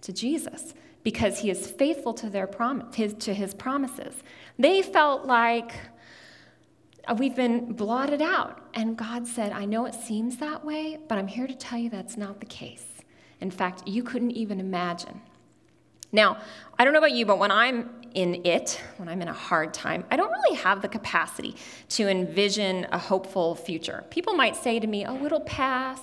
to 0.00 0.12
Jesus 0.12 0.74
because 1.02 1.38
he 1.38 1.50
is 1.50 1.70
faithful 1.70 2.14
to, 2.14 2.30
their 2.30 2.46
prom- 2.46 2.92
his, 2.92 3.14
to 3.14 3.34
his 3.34 3.54
promises. 3.54 4.14
They 4.58 4.82
felt 4.82 5.24
like 5.24 5.72
Uh, 7.06 7.14
we've 7.18 7.34
been 7.34 7.72
blotted 7.72 8.22
out. 8.22 8.60
And 8.74 8.96
God 8.96 9.26
said, 9.26 9.52
I 9.52 9.64
know 9.64 9.86
it 9.86 9.94
seems 9.94 10.36
that 10.38 10.64
way, 10.64 10.98
but 11.08 11.18
I'm 11.18 11.26
here 11.26 11.46
to 11.46 11.54
tell 11.54 11.78
you 11.78 11.90
that's 11.90 12.16
not 12.16 12.40
the 12.40 12.46
case. 12.46 12.86
In 13.40 13.50
fact, 13.50 13.86
you 13.86 14.02
couldn't 14.02 14.32
even 14.32 14.60
imagine. 14.60 15.20
Now, 16.12 16.38
I 16.78 16.84
don't 16.84 16.92
know 16.92 16.98
about 16.98 17.12
you, 17.12 17.26
but 17.26 17.38
when 17.38 17.50
I'm 17.50 17.90
in 18.14 18.46
it, 18.46 18.80
when 18.98 19.08
I'm 19.08 19.22
in 19.22 19.28
a 19.28 19.32
hard 19.32 19.72
time, 19.72 20.04
I 20.10 20.16
don't 20.16 20.30
really 20.30 20.56
have 20.58 20.82
the 20.82 20.88
capacity 20.88 21.56
to 21.90 22.08
envision 22.08 22.86
a 22.92 22.98
hopeful 22.98 23.54
future. 23.54 24.04
People 24.10 24.34
might 24.34 24.54
say 24.54 24.78
to 24.78 24.86
me, 24.86 25.06
oh, 25.06 25.24
it'll 25.24 25.40
pass. 25.40 26.00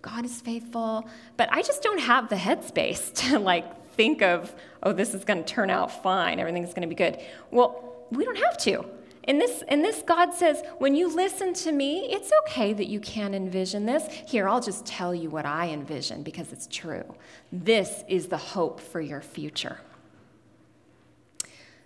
God 0.00 0.24
is 0.24 0.40
faithful. 0.40 1.08
But 1.36 1.48
I 1.52 1.62
just 1.62 1.82
don't 1.82 2.00
have 2.00 2.28
the 2.28 2.36
headspace 2.36 3.12
to 3.28 3.38
like 3.38 3.90
think 3.94 4.22
of, 4.22 4.54
oh, 4.82 4.92
this 4.92 5.12
is 5.12 5.24
going 5.24 5.44
to 5.44 5.54
turn 5.54 5.68
out 5.68 6.02
fine, 6.02 6.38
everything's 6.38 6.70
going 6.70 6.82
to 6.82 6.88
be 6.88 6.94
good. 6.94 7.20
Well, 7.50 8.06
we 8.10 8.24
don't 8.24 8.38
have 8.38 8.56
to. 8.58 8.84
In 9.24 9.38
this, 9.38 9.62
in 9.68 9.82
this, 9.82 10.02
God 10.02 10.34
says, 10.34 10.62
when 10.78 10.96
you 10.96 11.14
listen 11.14 11.54
to 11.54 11.70
me, 11.70 12.08
it's 12.10 12.32
okay 12.42 12.72
that 12.72 12.88
you 12.88 12.98
can't 12.98 13.34
envision 13.34 13.86
this. 13.86 14.04
Here, 14.26 14.48
I'll 14.48 14.60
just 14.60 14.84
tell 14.84 15.14
you 15.14 15.30
what 15.30 15.46
I 15.46 15.68
envision 15.68 16.24
because 16.24 16.52
it's 16.52 16.66
true. 16.66 17.14
This 17.52 18.02
is 18.08 18.26
the 18.26 18.36
hope 18.36 18.80
for 18.80 19.00
your 19.00 19.20
future. 19.20 19.78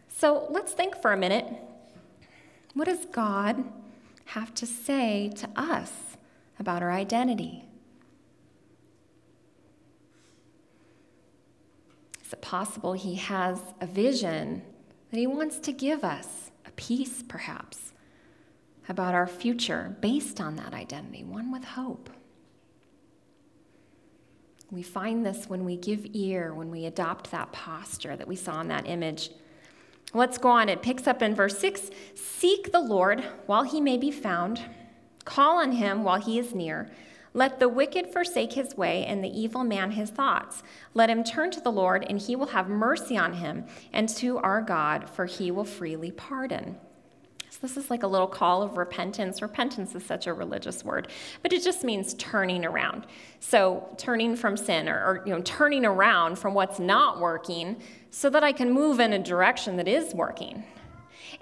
So 0.09 0.47
let's 0.49 0.73
think 0.73 1.00
for 1.02 1.12
a 1.12 1.16
minute. 1.16 1.47
What 2.73 2.87
does 2.87 3.05
God 3.07 3.64
have 4.26 4.55
to 4.55 4.66
say 4.66 5.31
to 5.37 5.49
us 5.57 5.93
about 6.59 6.83
our 6.83 6.90
identity? 6.90 7.64
Is 12.25 12.33
it 12.33 12.40
possible 12.40 12.95
he 12.95 13.16
has 13.16 13.61
a 13.81 13.87
vision 13.87 14.62
that 15.11 15.19
he 15.19 15.26
wants 15.26 15.59
to 15.61 15.73
give 15.73 16.02
us, 16.02 16.45
peace 16.76 17.23
perhaps, 17.26 17.92
about 18.88 19.14
our 19.14 19.26
future 19.26 19.97
based 20.00 20.40
on 20.40 20.56
that 20.56 20.75
identity, 20.75 21.25
one 21.25 21.50
with 21.50 21.64
hope? 21.64 22.11
We 24.71 24.83
find 24.83 25.25
this 25.25 25.49
when 25.49 25.64
we 25.64 25.76
give 25.76 26.06
ear, 26.12 26.52
when 26.52 26.71
we 26.71 26.87
adopt 26.87 27.30
that 27.30 27.52
posture 27.52 28.16
that 28.16 28.26
we 28.26 28.37
saw 28.37 28.61
in 28.61 28.68
that 28.68 28.88
image. 28.88 29.30
Let's 30.12 30.38
go 30.38 30.49
on. 30.49 30.68
It 30.68 30.83
picks 30.83 31.06
up 31.06 31.23
in 31.23 31.35
verse 31.35 31.59
6 31.59 31.90
Seek 32.14 32.73
the 32.73 32.80
Lord 32.80 33.25
while 33.47 33.62
he 33.62 33.80
may 33.80 33.97
be 33.97 34.11
found, 34.11 34.61
call 35.25 35.59
on 35.59 35.73
him 35.73 36.02
while 36.02 36.21
he 36.21 36.38
is 36.38 36.54
near. 36.54 36.90
Let 37.37 37.61
the 37.61 37.69
wicked 37.69 38.14
forsake 38.14 38.55
his 38.55 38.78
way, 38.78 39.05
and 39.05 39.23
the 39.23 39.28
evil 39.28 39.62
man 39.62 39.90
his 39.90 40.09
thoughts. 40.09 40.62
Let 40.95 41.11
him 41.11 41.23
turn 41.23 41.50
to 41.50 41.61
the 41.61 41.71
Lord, 41.71 42.07
and 42.09 42.19
he 42.19 42.35
will 42.35 42.47
have 42.47 42.66
mercy 42.66 43.19
on 43.19 43.35
him, 43.35 43.66
and 43.93 44.09
to 44.16 44.38
our 44.38 44.62
God, 44.62 45.07
for 45.07 45.26
he 45.26 45.50
will 45.50 45.66
freely 45.66 46.11
pardon. 46.11 46.78
So, 47.50 47.59
this 47.61 47.76
is 47.76 47.90
like 47.90 48.02
a 48.05 48.07
little 48.07 48.26
call 48.26 48.62
of 48.62 48.78
repentance. 48.78 49.43
Repentance 49.43 49.95
is 49.95 50.02
such 50.02 50.26
a 50.26 50.33
religious 50.33 50.83
word, 50.83 51.09
but 51.43 51.52
it 51.52 51.62
just 51.62 51.85
means 51.85 52.14
turning 52.14 52.64
around. 52.64 53.07
So, 53.40 53.87
turning 53.99 54.35
from 54.35 54.57
sin 54.57 54.88
or, 54.88 54.97
or 54.97 55.23
you 55.26 55.35
know, 55.35 55.43
turning 55.43 55.85
around 55.85 56.38
from 56.38 56.55
what's 56.55 56.78
not 56.78 57.21
working 57.21 57.76
so 58.11 58.31
that 58.31 58.45
I 58.45 58.52
can 58.52 58.73
move 58.73 58.99
in 58.99 59.12
a 59.12 59.19
direction 59.19 59.76
that 59.76 59.88
is 59.88 60.14
working. 60.14 60.64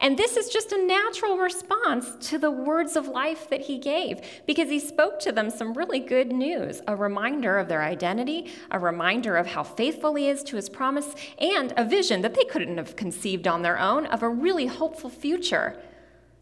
And 0.04 0.18
this 0.18 0.36
is 0.36 0.50
just 0.50 0.70
a 0.72 0.86
natural 0.86 1.38
response 1.38 2.28
to 2.28 2.36
the 2.36 2.50
words 2.50 2.94
of 2.94 3.08
life 3.08 3.48
that 3.48 3.62
he 3.62 3.78
gave 3.78 4.20
because 4.46 4.68
he 4.68 4.78
spoke 4.78 5.18
to 5.20 5.32
them 5.32 5.48
some 5.48 5.72
really 5.72 5.98
good 5.98 6.30
news 6.30 6.82
a 6.86 6.94
reminder 6.94 7.56
of 7.56 7.68
their 7.68 7.82
identity, 7.82 8.52
a 8.70 8.78
reminder 8.78 9.34
of 9.34 9.46
how 9.46 9.62
faithful 9.62 10.14
he 10.14 10.28
is 10.28 10.42
to 10.42 10.56
his 10.56 10.68
promise, 10.68 11.14
and 11.38 11.72
a 11.78 11.86
vision 11.86 12.20
that 12.20 12.34
they 12.34 12.44
couldn't 12.44 12.76
have 12.76 12.96
conceived 12.96 13.48
on 13.48 13.62
their 13.62 13.78
own 13.78 14.04
of 14.08 14.22
a 14.22 14.28
really 14.28 14.66
hopeful 14.66 15.08
future. 15.08 15.80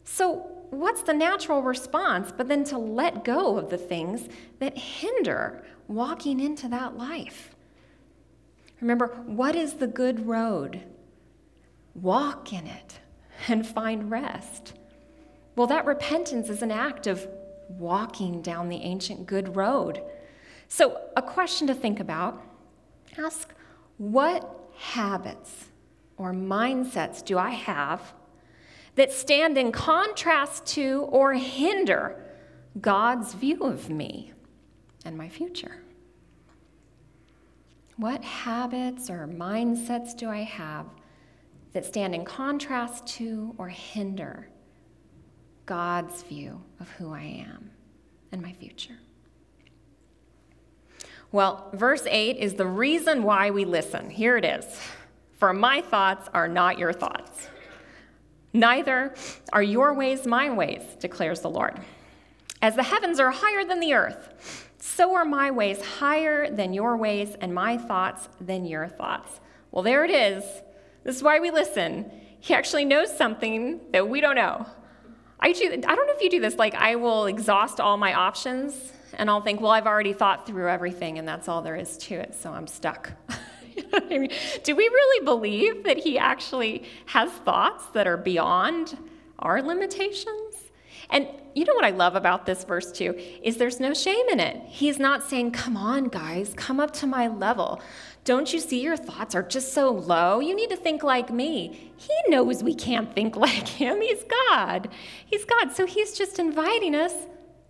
So, 0.03 0.39
what's 0.69 1.03
the 1.03 1.13
natural 1.13 1.61
response 1.61 2.33
but 2.35 2.49
then 2.49 2.65
to 2.65 2.77
let 2.77 3.23
go 3.23 3.57
of 3.57 3.69
the 3.69 3.77
things 3.77 4.27
that 4.59 4.77
hinder 4.77 5.63
walking 5.87 6.41
into 6.41 6.67
that 6.67 6.97
life? 6.97 7.55
Remember, 8.81 9.07
what 9.25 9.55
is 9.55 9.75
the 9.75 9.87
good 9.87 10.27
road? 10.27 10.83
Walk 11.95 12.51
in 12.51 12.67
it 12.67 12.99
and 13.47 13.65
find 13.65 14.09
rest. 14.09 14.73
Well, 15.55 15.67
that 15.67 15.85
repentance 15.85 16.49
is 16.49 16.61
an 16.61 16.71
act 16.71 17.07
of 17.07 17.27
walking 17.69 18.41
down 18.41 18.69
the 18.69 18.77
ancient 18.77 19.25
good 19.25 19.55
road. 19.55 20.01
So, 20.67 20.99
a 21.15 21.21
question 21.21 21.67
to 21.67 21.73
think 21.73 21.99
about 21.99 22.41
ask 23.17 23.53
what 23.97 24.71
habits 24.75 25.69
or 26.17 26.33
mindsets 26.33 27.23
do 27.23 27.37
I 27.37 27.51
have 27.51 28.13
that 28.95 29.11
stand 29.11 29.57
in 29.57 29.71
contrast 29.71 30.65
to 30.67 31.07
or 31.09 31.33
hinder 31.33 32.23
God's 32.79 33.33
view 33.33 33.63
of 33.63 33.89
me 33.89 34.33
and 35.05 35.17
my 35.17 35.29
future? 35.29 35.83
What 37.97 38.23
habits 38.23 39.09
or 39.09 39.27
mindsets 39.27 40.17
do 40.17 40.29
I 40.29 40.41
have 40.41 40.87
that 41.73 41.85
stand 41.85 42.15
in 42.15 42.23
contrast 42.23 43.05
to 43.07 43.53
or 43.57 43.67
hinder 43.67 44.47
God's 45.65 46.23
view 46.23 46.61
of 46.79 46.89
who 46.91 47.13
I 47.13 47.45
am 47.47 47.71
and 48.31 48.41
my 48.41 48.53
future. 48.53 48.97
Well, 51.31 51.69
verse 51.73 52.05
8 52.07 52.37
is 52.37 52.53
the 52.53 52.67
reason 52.67 53.23
why 53.23 53.49
we 53.49 53.65
listen. 53.65 54.09
Here 54.09 54.37
it 54.37 54.45
is 54.45 54.65
For 55.37 55.51
my 55.51 55.81
thoughts 55.81 56.29
are 56.33 56.47
not 56.47 56.77
your 56.77 56.93
thoughts, 56.93 57.49
neither 58.53 59.15
are 59.51 59.63
your 59.63 59.93
ways 59.93 60.27
my 60.27 60.51
ways, 60.51 60.81
declares 60.99 61.41
the 61.41 61.49
Lord. 61.49 61.79
As 62.61 62.75
the 62.75 62.83
heavens 62.83 63.19
are 63.19 63.31
higher 63.31 63.65
than 63.65 63.79
the 63.79 63.93
earth, 63.93 64.69
so 64.77 65.15
are 65.15 65.25
my 65.25 65.49
ways 65.49 65.83
higher 65.83 66.49
than 66.51 66.71
your 66.73 66.97
ways, 66.97 67.35
and 67.41 67.53
my 67.53 67.77
thoughts 67.77 68.29
than 68.39 68.65
your 68.65 68.87
thoughts. 68.87 69.39
Well, 69.71 69.83
there 69.83 70.05
it 70.05 70.11
is 70.11 70.43
this 71.03 71.15
is 71.17 71.23
why 71.23 71.39
we 71.39 71.51
listen. 71.51 72.11
He 72.39 72.53
actually 72.53 72.85
knows 72.85 73.15
something 73.15 73.79
that 73.91 74.07
we 74.07 74.21
don't 74.21 74.35
know. 74.35 74.65
I, 75.39 75.51
do, 75.51 75.71
I 75.71 75.77
don't 75.77 76.07
know 76.07 76.13
if 76.13 76.21
you 76.21 76.29
do 76.29 76.39
this, 76.39 76.55
like, 76.55 76.73
I 76.75 76.95
will 76.95 77.25
exhaust 77.25 77.79
all 77.79 77.97
my 77.97 78.13
options 78.13 78.93
and 79.13 79.29
I'll 79.29 79.41
think, 79.41 79.61
well, 79.61 79.71
I've 79.71 79.87
already 79.87 80.13
thought 80.13 80.47
through 80.47 80.69
everything 80.69 81.19
and 81.19 81.27
that's 81.27 81.47
all 81.47 81.61
there 81.61 81.75
is 81.75 81.97
to 81.97 82.15
it, 82.15 82.33
so 82.33 82.51
I'm 82.51 82.67
stuck. 82.67 83.11
I 83.93 84.17
mean? 84.17 84.31
Do 84.63 84.75
we 84.75 84.83
really 84.83 85.25
believe 85.25 85.83
that 85.83 85.97
he 85.97 86.17
actually 86.17 86.83
has 87.07 87.31
thoughts 87.31 87.85
that 87.87 88.07
are 88.07 88.17
beyond 88.17 88.97
our 89.39 89.61
limitations? 89.61 90.55
And 91.09 91.27
you 91.53 91.65
know 91.65 91.73
what 91.73 91.85
I 91.85 91.91
love 91.91 92.15
about 92.15 92.45
this 92.45 92.63
verse 92.63 92.91
too 92.91 93.19
is 93.43 93.57
there's 93.57 93.79
no 93.79 93.93
shame 93.93 94.27
in 94.31 94.39
it. 94.39 94.61
He's 94.67 94.99
not 94.99 95.23
saying, 95.23 95.51
"Come 95.51 95.77
on, 95.77 96.05
guys, 96.05 96.53
come 96.55 96.79
up 96.79 96.91
to 96.93 97.07
my 97.07 97.27
level." 97.27 97.81
Don't 98.25 98.53
you 98.53 98.59
see 98.59 98.81
your 98.81 98.95
thoughts 98.95 99.35
are 99.35 99.43
just 99.43 99.73
so 99.73 99.91
low? 99.91 100.39
You 100.39 100.55
need 100.55 100.69
to 100.69 100.77
think 100.77 101.03
like 101.03 101.29
me. 101.29 101.91
He 101.97 102.13
knows 102.27 102.63
we 102.63 102.73
can't 102.73 103.13
think 103.13 103.35
like 103.47 103.67
him. 103.67 104.01
He's 104.01 104.23
God. 104.49 104.89
He's 105.25 105.45
God. 105.45 105.71
So 105.73 105.85
he's 105.85 106.17
just 106.17 106.39
inviting 106.39 106.95
us 106.95 107.13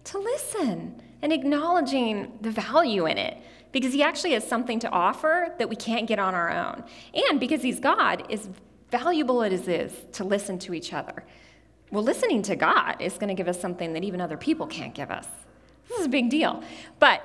to 0.05 0.19
listen 0.19 1.01
and 1.21 1.31
acknowledging 1.31 2.37
the 2.41 2.51
value 2.51 3.05
in 3.05 3.17
it 3.17 3.37
because 3.71 3.93
he 3.93 4.03
actually 4.03 4.33
has 4.33 4.47
something 4.47 4.79
to 4.79 4.89
offer 4.89 5.55
that 5.57 5.69
we 5.69 5.75
can't 5.75 6.07
get 6.07 6.19
on 6.19 6.35
our 6.35 6.51
own. 6.51 6.83
And 7.29 7.39
because 7.39 7.61
he's 7.61 7.79
God, 7.79 8.31
as 8.31 8.49
valuable 8.91 9.41
it 9.41 9.51
is 9.51 9.93
to 10.11 10.23
listen 10.23 10.59
to 10.59 10.73
each 10.73 10.93
other. 10.93 11.25
Well, 11.89 12.03
listening 12.03 12.43
to 12.43 12.55
God 12.55 12.97
is 12.99 13.13
going 13.13 13.29
to 13.29 13.33
give 13.33 13.47
us 13.47 13.59
something 13.59 13.93
that 13.93 14.03
even 14.03 14.21
other 14.21 14.37
people 14.37 14.67
can't 14.67 14.93
give 14.93 15.09
us. 15.09 15.27
This 15.89 15.99
is 15.99 16.05
a 16.05 16.09
big 16.09 16.29
deal. 16.29 16.63
But 16.99 17.23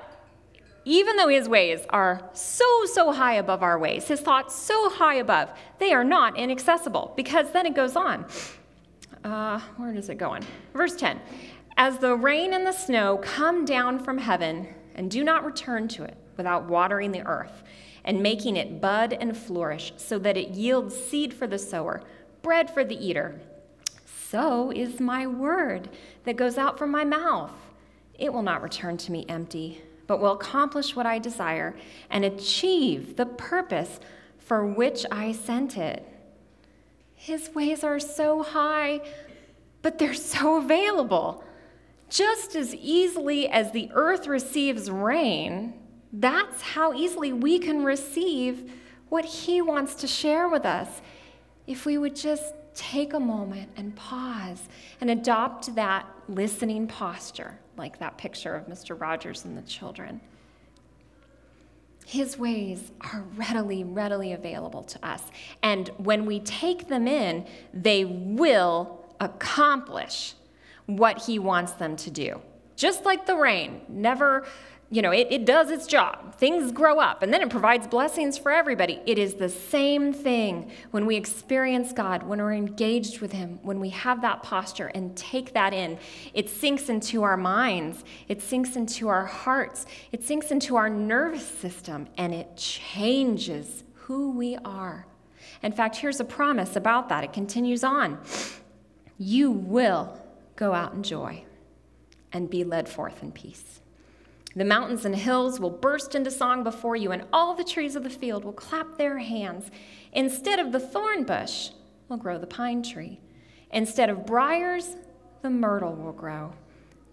even 0.89 1.17
though 1.17 1.27
his 1.27 1.47
ways 1.47 1.81
are 1.91 2.27
so, 2.33 2.65
so 2.85 3.11
high 3.11 3.35
above 3.35 3.61
our 3.61 3.77
ways, 3.77 4.07
his 4.07 4.21
thoughts 4.21 4.55
so 4.55 4.89
high 4.89 5.15
above, 5.15 5.51
they 5.77 5.93
are 5.93 6.03
not 6.03 6.35
inaccessible 6.35 7.13
because 7.15 7.51
then 7.51 7.67
it 7.67 7.75
goes 7.75 7.95
on. 7.95 8.25
Uh, 9.23 9.59
where 9.77 9.93
does 9.93 10.09
it 10.09 10.17
go 10.17 10.31
on? 10.31 10.41
Verse 10.73 10.95
10 10.95 11.21
As 11.77 11.99
the 11.99 12.15
rain 12.15 12.53
and 12.53 12.65
the 12.65 12.71
snow 12.71 13.17
come 13.21 13.65
down 13.65 14.03
from 14.03 14.17
heaven 14.17 14.67
and 14.95 15.11
do 15.11 15.23
not 15.23 15.45
return 15.45 15.87
to 15.89 16.03
it 16.03 16.17
without 16.37 16.67
watering 16.67 17.11
the 17.11 17.25
earth 17.27 17.61
and 18.03 18.23
making 18.23 18.57
it 18.57 18.81
bud 18.81 19.13
and 19.13 19.37
flourish 19.37 19.93
so 19.97 20.17
that 20.17 20.37
it 20.37 20.49
yields 20.49 20.95
seed 20.95 21.35
for 21.35 21.45
the 21.45 21.59
sower, 21.59 22.01
bread 22.41 22.67
for 22.67 22.83
the 22.83 22.95
eater, 22.95 23.39
so 24.27 24.71
is 24.71 24.99
my 24.99 25.27
word 25.27 25.89
that 26.23 26.35
goes 26.35 26.57
out 26.57 26.79
from 26.79 26.89
my 26.89 27.03
mouth. 27.03 27.53
It 28.17 28.33
will 28.33 28.41
not 28.41 28.63
return 28.63 28.97
to 28.97 29.11
me 29.11 29.27
empty 29.29 29.83
but 30.09 30.19
will 30.19 30.31
accomplish 30.31 30.95
what 30.95 31.05
I 31.05 31.19
desire 31.19 31.75
and 32.09 32.25
achieve 32.25 33.15
the 33.15 33.27
purpose 33.27 33.99
for 34.39 34.65
which 34.65 35.05
I 35.11 35.33
sent 35.33 35.77
it. 35.77 36.03
His 37.13 37.51
ways 37.53 37.83
are 37.83 37.99
so 37.99 38.41
high, 38.41 39.01
but 39.83 39.99
they're 39.99 40.15
so 40.15 40.57
available. 40.57 41.43
Just 42.09 42.55
as 42.55 42.73
easily 42.73 43.49
as 43.49 43.71
the 43.71 43.91
earth 43.93 44.25
receives 44.25 44.89
rain, 44.89 45.75
that's 46.11 46.59
how 46.59 46.91
easily 46.95 47.31
we 47.31 47.59
can 47.59 47.83
receive 47.83 48.71
what 49.09 49.25
He 49.25 49.61
wants 49.61 49.93
to 49.95 50.07
share 50.07 50.49
with 50.49 50.65
us. 50.65 51.03
If 51.67 51.85
we 51.85 51.99
would 51.99 52.15
just 52.15 52.55
take 52.79 53.13
a 53.13 53.19
moment 53.19 53.69
and 53.75 53.93
pause 53.97 54.69
and 55.01 55.09
adopt 55.09 55.75
that 55.75 56.05
listening 56.29 56.87
posture 56.87 57.59
like 57.75 57.99
that 57.99 58.17
picture 58.17 58.55
of 58.55 58.67
Mr. 58.67 58.99
Rogers 58.99 59.43
and 59.43 59.57
the 59.57 59.61
children. 59.63 60.21
His 62.05 62.37
ways 62.37 62.91
are 63.01 63.25
readily, 63.35 63.83
readily 63.83 64.31
available 64.31 64.83
to 64.83 65.05
us. 65.05 65.23
And 65.61 65.89
when 65.97 66.25
we 66.25 66.39
take 66.39 66.87
them 66.87 67.05
in, 67.05 67.45
they 67.73 68.05
will 68.05 69.05
accomplish 69.19 70.35
what 70.85 71.23
he 71.23 71.37
wants 71.37 71.73
them 71.73 71.97
to 71.97 72.09
do. 72.09 72.41
Just 72.77 73.03
like 73.03 73.25
the 73.25 73.35
rain, 73.35 73.81
never 73.89 74.47
you 74.91 75.03
know, 75.03 75.11
it, 75.11 75.27
it 75.29 75.45
does 75.45 75.69
its 75.69 75.85
job. 75.85 76.35
Things 76.35 76.71
grow 76.71 76.99
up, 76.99 77.21
and 77.21 77.31
then 77.31 77.41
it 77.41 77.49
provides 77.49 77.85
blessings 77.85 78.39
for 78.39 78.51
everybody. 78.51 78.99
It 79.05 79.19
is 79.19 79.35
the 79.35 79.49
same 79.49 80.13
thing 80.13 80.71
when 80.89 81.05
we 81.05 81.15
experience 81.15 81.93
God, 81.93 82.23
when 82.23 82.39
we're 82.39 82.53
engaged 82.53 83.19
with 83.19 83.31
Him, 83.31 83.59
when 83.61 83.79
we 83.79 83.89
have 83.89 84.21
that 84.21 84.41
posture 84.41 84.87
and 84.87 85.15
take 85.15 85.53
that 85.53 85.73
in. 85.73 85.99
It 86.33 86.49
sinks 86.49 86.89
into 86.89 87.21
our 87.21 87.37
minds, 87.37 88.03
it 88.27 88.41
sinks 88.41 88.75
into 88.75 89.09
our 89.09 89.25
hearts, 89.25 89.85
it 90.11 90.23
sinks 90.23 90.49
into 90.49 90.75
our 90.75 90.89
nervous 90.89 91.47
system, 91.47 92.07
and 92.17 92.33
it 92.33 92.57
changes 92.57 93.83
who 93.93 94.31
we 94.31 94.57
are. 94.65 95.05
In 95.61 95.71
fact, 95.71 95.97
here's 95.97 96.19
a 96.19 96.25
promise 96.25 96.75
about 96.75 97.09
that. 97.09 97.23
It 97.23 97.31
continues 97.31 97.83
on 97.83 98.19
You 99.19 99.51
will 99.51 100.17
go 100.55 100.73
out 100.73 100.93
in 100.93 101.03
joy 101.03 101.43
and 102.31 102.49
be 102.49 102.63
led 102.63 102.89
forth 102.89 103.21
in 103.21 103.31
peace. 103.31 103.81
The 104.55 104.65
mountains 104.65 105.05
and 105.05 105.15
hills 105.15 105.59
will 105.59 105.69
burst 105.69 106.15
into 106.15 106.31
song 106.31 106.63
before 106.63 106.95
you, 106.95 107.11
and 107.11 107.25
all 107.31 107.53
the 107.53 107.63
trees 107.63 107.95
of 107.95 108.03
the 108.03 108.09
field 108.09 108.43
will 108.43 108.53
clap 108.53 108.97
their 108.97 109.19
hands. 109.19 109.69
Instead 110.11 110.59
of 110.59 110.71
the 110.71 110.79
thorn 110.79 111.23
bush 111.23 111.69
will 112.07 112.17
grow 112.17 112.39
the 112.39 112.47
pine 112.47 112.81
tree. 112.81 113.19
Instead 113.71 114.09
of 114.09 114.25
briars, 114.25 114.95
the 115.43 115.49
myrtle 115.49 115.95
will 115.95 116.13
grow. 116.13 116.53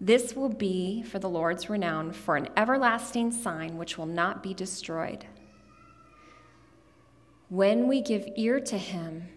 This 0.01 0.35
will 0.35 0.49
be 0.49 1.03
for 1.03 1.19
the 1.19 1.29
Lord's 1.29 1.69
renown, 1.69 2.11
for 2.11 2.35
an 2.35 2.49
everlasting 2.57 3.31
sign 3.31 3.77
which 3.77 3.97
will 3.97 4.05
not 4.07 4.43
be 4.43 4.53
destroyed. 4.53 5.25
When 7.49 7.87
we 7.87 8.01
give 8.01 8.27
ear 8.35 8.59
to 8.59 8.77
Him, 8.77 9.29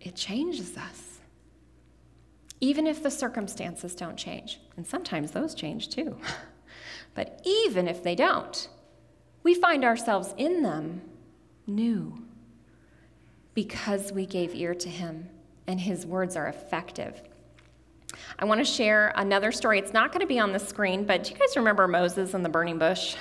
it 0.00 0.14
changes 0.14 0.76
us. 0.76 1.11
Even 2.62 2.86
if 2.86 3.02
the 3.02 3.10
circumstances 3.10 3.92
don't 3.94 4.16
change, 4.16 4.60
and 4.76 4.86
sometimes 4.86 5.32
those 5.32 5.54
change 5.54 5.90
too. 5.90 6.16
But 7.14 7.42
even 7.44 7.88
if 7.88 8.02
they 8.02 8.14
don't, 8.14 8.68
we 9.42 9.54
find 9.54 9.84
ourselves 9.84 10.34
in 10.38 10.62
them 10.62 11.02
new 11.66 12.24
because 13.54 14.12
we 14.12 14.24
gave 14.24 14.54
ear 14.54 14.74
to 14.74 14.88
him 14.88 15.28
and 15.66 15.80
his 15.80 16.06
words 16.06 16.36
are 16.36 16.48
effective. 16.48 17.20
I 18.38 18.44
want 18.44 18.60
to 18.60 18.64
share 18.64 19.12
another 19.16 19.52
story. 19.52 19.78
It's 19.78 19.92
not 19.92 20.10
going 20.10 20.20
to 20.20 20.26
be 20.26 20.38
on 20.38 20.52
the 20.52 20.58
screen, 20.58 21.04
but 21.04 21.24
do 21.24 21.32
you 21.32 21.38
guys 21.38 21.56
remember 21.56 21.86
Moses 21.86 22.34
and 22.34 22.44
the 22.44 22.48
burning 22.48 22.78
bush? 22.78 23.16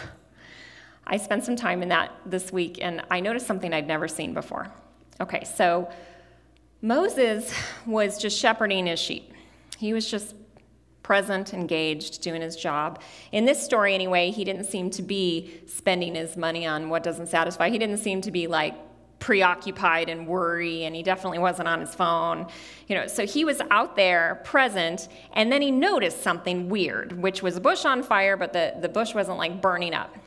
I 1.06 1.18
spent 1.18 1.44
some 1.44 1.56
time 1.56 1.84
in 1.84 1.90
that 1.90 2.12
this 2.26 2.52
week 2.54 2.80
and 2.82 3.02
I 3.12 3.20
noticed 3.20 3.48
something 3.48 3.74
I'd 3.74 3.88
never 3.88 4.08
seen 4.08 4.34
before. 4.34 4.72
Okay, 5.20 5.44
so 5.44 5.92
Moses 6.82 7.54
was 7.86 8.18
just 8.18 8.40
shepherding 8.40 8.88
his 8.88 9.00
sheep. 9.00 9.31
He 9.82 9.94
was 9.94 10.10
just 10.10 10.36
present, 11.02 11.56
engaged, 11.56 12.22
doing 12.22 12.44
his 12.44 12.56
job. 12.56 13.02
In 13.32 13.46
this 13.46 13.60
story, 13.62 13.96
anyway, 13.96 14.30
he 14.30 14.44
didn't 14.46 14.66
seem 14.66 14.92
to 14.92 15.02
be 15.02 15.60
spending 15.66 16.14
his 16.14 16.38
money 16.38 16.68
on 16.68 16.90
what 16.90 17.02
doesn't 17.02 17.28
satisfy. 17.28 17.70
He 17.72 17.80
didn't 17.80 17.98
seem 17.98 18.22
to 18.22 18.32
be 18.32 18.46
like 18.46 18.76
preoccupied 19.18 20.08
and 20.08 20.28
worry 20.28 20.84
and 20.84 20.96
he 20.96 21.04
definitely 21.04 21.38
wasn't 21.38 21.68
on 21.68 21.80
his 21.80 21.94
phone 21.94 22.48
you 22.88 22.96
know 22.96 23.06
so 23.06 23.24
he 23.24 23.46
was 23.46 23.62
out 23.70 23.96
there 23.96 24.42
present 24.44 25.10
and 25.34 25.52
then 25.52 25.62
he 25.62 25.70
noticed 25.70 26.24
something 26.24 26.70
weird 26.70 27.12
which 27.22 27.44
was 27.44 27.56
a 27.56 27.62
bush 27.62 27.86
on 27.86 28.02
fire 28.02 28.36
but 28.36 28.52
the, 28.52 28.74
the 28.82 28.90
bush 28.90 29.14
wasn't 29.14 29.38
like 29.38 29.62
burning 29.62 29.94
up 29.94 30.18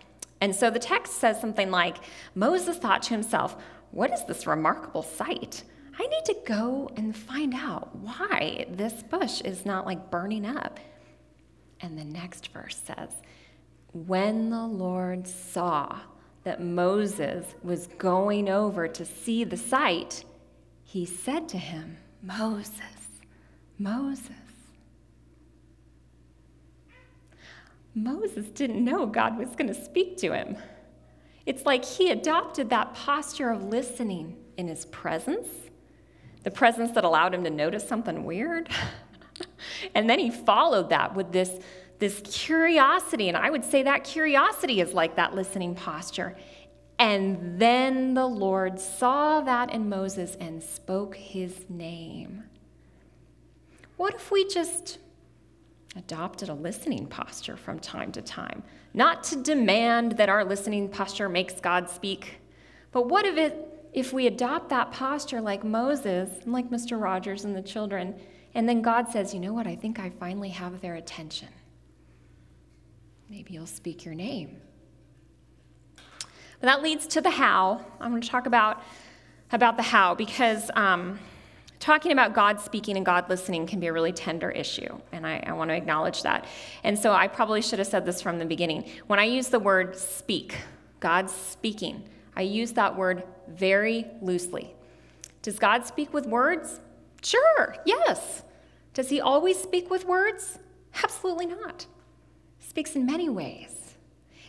and 0.41 0.55
so 0.55 0.71
the 0.71 0.79
text 0.79 1.15
says 1.15 1.41
something 1.41 1.73
like 1.73 1.97
moses 2.37 2.77
thought 2.77 3.03
to 3.03 3.11
himself 3.11 3.57
what 3.91 4.13
is 4.13 4.25
this 4.27 4.47
remarkable 4.47 5.03
sight 5.03 5.65
I 5.99 6.07
need 6.07 6.25
to 6.27 6.37
go 6.45 6.91
and 6.97 7.17
find 7.17 7.55
out 7.55 7.95
why 7.97 8.67
this 8.69 9.03
bush 9.03 9.41
is 9.43 9.65
not 9.65 9.87
like 9.87 10.11
burning 10.11 10.45
up. 10.45 10.81
And 11.81 11.99
the 11.99 12.05
next 12.05 12.49
verse 12.49 12.81
says, 12.85 13.11
When 13.93 14.51
the 14.51 14.67
Lord 14.67 15.29
saw 15.29 15.99
that 16.43 16.63
Moses 16.63 17.47
was 17.63 17.87
going 17.99 18.49
over 18.49 18.89
to 18.89 19.05
see 19.05 19.45
the 19.45 19.57
sight, 19.57 20.25
he 20.83 21.07
said 21.07 21.49
to 21.51 21.59
him, 21.59 21.99
Moses, 22.23 22.81
Moses. 23.79 24.31
Moses 27.95 28.49
didn't 28.49 28.85
know 28.85 29.07
God 29.07 29.39
was 29.39 29.51
going 29.51 29.69
to 29.69 29.75
speak 29.75 30.17
to 30.19 30.33
him. 30.33 30.57
It's 31.47 31.65
like 31.65 31.85
he 31.85 32.11
adopted 32.11 32.71
that 32.71 32.95
posture 32.95 33.51
of 33.51 33.65
listening 33.65 34.37
in 34.57 34.67
his 34.67 34.87
presence 34.87 35.49
the 36.45 36.51
presence 36.51 36.93
that 36.93 37.05
allowed 37.05 37.35
him 37.35 37.43
to 37.45 37.51
notice 37.51 37.87
something 37.87 38.25
weird. 38.25 38.69
and 39.95 40.09
then 40.09 40.19
he 40.19 40.31
followed 40.31 40.91
that 40.91 41.15
with 41.15 41.33
this, 41.33 41.59
this 41.99 42.21
curiosity. 42.25 43.29
And 43.29 43.37
I 43.37 43.51
would 43.51 43.65
say 43.65 43.83
that 43.83 44.05
curiosity 44.05 44.81
is 44.81 44.93
like 44.93 45.17
that 45.17 45.35
listening 45.35 45.75
posture. 45.75 46.37
And 46.99 47.59
then 47.59 48.15
the 48.15 48.27
Lord 48.27 48.79
saw 48.79 49.41
that 49.41 49.73
in 49.73 49.89
Moses 49.89 50.37
and 50.39 50.63
spoke 50.63 51.17
his 51.17 51.65
name. 51.69 52.45
What 53.97 54.15
if 54.15 54.31
we 54.31 54.47
just 54.47 54.99
adopted 55.97 56.49
a 56.49 56.55
listening 56.55 57.07
posture 57.07 57.57
from 57.57 57.79
time 57.79 58.13
to 58.13 58.23
time? 58.23 58.63
Not 58.93 59.25
to 59.25 59.43
demand 59.43 60.13
that 60.19 60.29
our 60.29 60.45
listening 60.45 60.89
posture 60.89 61.29
makes 61.29 61.55
God 61.55 61.89
speak, 61.89 62.41
but 62.93 63.09
what 63.09 63.25
if 63.25 63.37
it 63.37 63.74
if 63.95 64.13
we 64.13 64.27
adopt 64.27 64.69
that 64.71 64.91
posture 64.91 65.41
like 65.41 65.65
Moses 65.65 66.29
like 66.45 66.69
Mr. 66.69 67.01
Rogers 67.01 67.45
and 67.45 67.55
the 67.55 67.63
children, 67.63 68.17
and 68.55 68.69
then 68.69 68.83
God 68.83 69.09
says, 69.09 69.33
you 69.33 69.41
know 69.41 69.53
what, 69.53 69.67
I 69.67 69.77
think 69.77 70.01
I 70.01 70.11
finally 70.11 70.51
have 70.51 70.81
their 70.81 70.97
attention. 70.97 71.49
Maybe 73.31 73.55
you'll 73.55 73.67
speak 73.67 74.05
your 74.05 74.15
name. 74.15 74.61
But 75.97 76.69
that 76.69 76.83
leads 76.83 77.07
to 77.09 77.21
the 77.21 77.31
how. 77.31 77.85
I'm 78.01 78.11
going 78.11 78.21
to 78.21 78.29
talk 78.29 78.47
about, 78.47 78.83
about 79.53 79.77
the 79.77 79.83
how 79.83 80.15
because 80.15 80.71
um, 80.75 81.21
talking 81.79 82.11
about 82.11 82.35
God 82.35 82.61
speaking 82.61 82.97
and 82.97 83.07
God 83.07 83.29
listening 83.29 83.67
can 83.67 83.79
be 83.79 83.87
a 83.87 83.93
really 83.93 84.13
tender 84.13 84.51
issue, 84.51 84.99
and 85.13 85.27
I, 85.27 85.43
I 85.47 85.53
want 85.53 85.71
to 85.71 85.75
acknowledge 85.75 86.23
that. 86.23 86.47
And 86.83 86.99
so 86.99 87.13
I 87.13 87.29
probably 87.29 87.63
should 87.63 87.79
have 87.79 87.89
said 87.89 88.05
this 88.05 88.21
from 88.21 88.39
the 88.39 88.47
beginning. 88.47 88.89
When 89.07 89.21
I 89.21 89.25
use 89.25 89.49
the 89.49 89.61
word 89.61 89.97
speak, 89.97 90.57
God's 91.01 91.33
speaking, 91.33 92.09
I 92.37 92.43
use 92.43 92.73
that 92.73 92.97
word 92.97 93.25
very 93.49 94.07
loosely. 94.21 94.75
Does 95.43 95.59
God 95.59 95.87
speak 95.87 96.13
with 96.13 96.27
words? 96.27 96.81
Sure, 97.23 97.77
yes. 97.85 98.43
Does 98.93 99.09
he 99.09 99.21
always 99.21 99.59
speak 99.59 99.91
with 99.91 100.05
words? 100.05 100.59
Absolutely 101.03 101.47
not. 101.47 101.87
speaks 102.61 102.97
in 102.97 103.07
many 103.07 103.29
ways. 103.29 103.95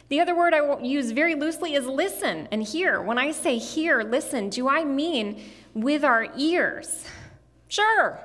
The 0.07 0.19
other 0.19 0.35
word 0.35 0.53
I 0.53 0.61
will 0.61 0.81
use 0.81 1.11
very 1.11 1.35
loosely 1.35 1.73
is 1.73 1.85
listen 1.85 2.47
and 2.51 2.61
hear. 2.61 3.01
When 3.01 3.17
I 3.17 3.31
say 3.31 3.57
hear, 3.57 4.03
listen, 4.03 4.49
do 4.49 4.67
I 4.69 4.83
mean 4.83 5.41
with 5.73 6.03
our 6.03 6.27
ears? 6.37 7.05
Sure. 7.67 8.19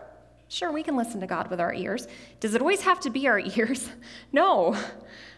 Sure, 0.49 0.73
we 0.73 0.83
can 0.83 0.97
listen 0.97 1.21
to 1.21 1.27
God 1.27 1.49
with 1.49 1.61
our 1.61 1.73
ears. 1.73 2.07
Does 2.41 2.55
it 2.55 2.61
always 2.61 2.83
have 2.83 3.01
to 3.01 3.11
be 3.11 3.29
our 3.29 3.39
ears? 3.57 3.89
No. 4.33 4.77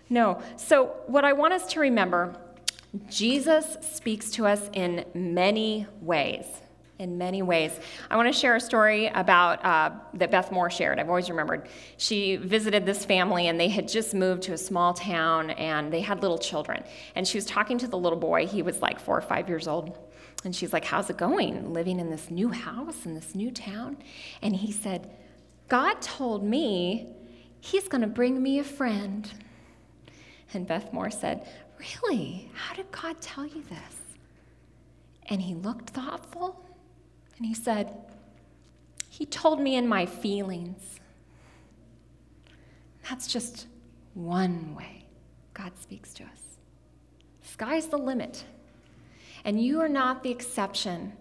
No. 0.08 0.42
So, 0.56 0.96
what 1.06 1.24
I 1.24 1.32
want 1.32 1.54
us 1.54 1.66
to 1.72 1.80
remember 1.80 2.36
Jesus 3.08 3.76
speaks 3.80 4.30
to 4.32 4.46
us 4.46 4.68
in 4.72 5.04
many 5.14 5.86
ways 6.00 6.44
in 7.02 7.18
many 7.18 7.42
ways. 7.42 7.78
I 8.10 8.16
want 8.16 8.32
to 8.32 8.38
share 8.38 8.54
a 8.54 8.60
story 8.60 9.08
about 9.08 9.64
uh, 9.64 9.90
that 10.14 10.30
Beth 10.30 10.52
Moore 10.52 10.70
shared. 10.70 11.00
I've 11.00 11.08
always 11.08 11.28
remembered. 11.28 11.68
She 11.96 12.36
visited 12.36 12.86
this 12.86 13.04
family, 13.04 13.48
and 13.48 13.58
they 13.58 13.68
had 13.68 13.88
just 13.88 14.14
moved 14.14 14.42
to 14.44 14.52
a 14.52 14.58
small 14.58 14.94
town, 14.94 15.50
and 15.50 15.92
they 15.92 16.00
had 16.00 16.22
little 16.22 16.38
children. 16.38 16.84
And 17.16 17.26
she 17.26 17.36
was 17.36 17.44
talking 17.44 17.76
to 17.78 17.88
the 17.88 17.98
little 17.98 18.18
boy. 18.18 18.46
He 18.46 18.62
was 18.62 18.80
like 18.80 19.00
four 19.00 19.18
or 19.18 19.22
five 19.22 19.48
years 19.48 19.66
old. 19.66 19.98
And 20.44 20.54
she's 20.54 20.72
like, 20.72 20.84
How's 20.84 21.10
it 21.10 21.16
going 21.16 21.72
living 21.72 21.98
in 21.98 22.08
this 22.08 22.30
new 22.30 22.50
house 22.50 23.04
in 23.04 23.14
this 23.14 23.34
new 23.34 23.50
town? 23.50 23.96
And 24.40 24.54
he 24.54 24.70
said, 24.70 25.10
God 25.68 26.00
told 26.00 26.44
me 26.44 27.08
he's 27.60 27.88
going 27.88 28.02
to 28.02 28.06
bring 28.06 28.40
me 28.42 28.60
a 28.60 28.64
friend. 28.64 29.28
And 30.54 30.66
Beth 30.66 30.92
Moore 30.92 31.10
said, 31.10 31.48
Really? 31.82 32.50
How 32.54 32.74
did 32.74 32.90
God 32.92 33.20
tell 33.20 33.46
you 33.46 33.62
this? 33.68 33.96
And 35.26 35.40
he 35.40 35.54
looked 35.54 35.90
thoughtful 35.90 36.64
and 37.36 37.46
he 37.46 37.54
said, 37.54 37.94
He 39.08 39.26
told 39.26 39.60
me 39.60 39.76
in 39.76 39.88
my 39.88 40.06
feelings. 40.06 41.00
That's 43.08 43.26
just 43.26 43.66
one 44.14 44.74
way 44.74 45.04
God 45.54 45.72
speaks 45.80 46.14
to 46.14 46.24
us. 46.24 46.58
Sky's 47.42 47.88
the 47.88 47.98
limit. 47.98 48.44
And 49.44 49.60
you 49.60 49.80
are 49.80 49.88
not 49.88 50.22
the 50.22 50.30
exception. 50.30 51.12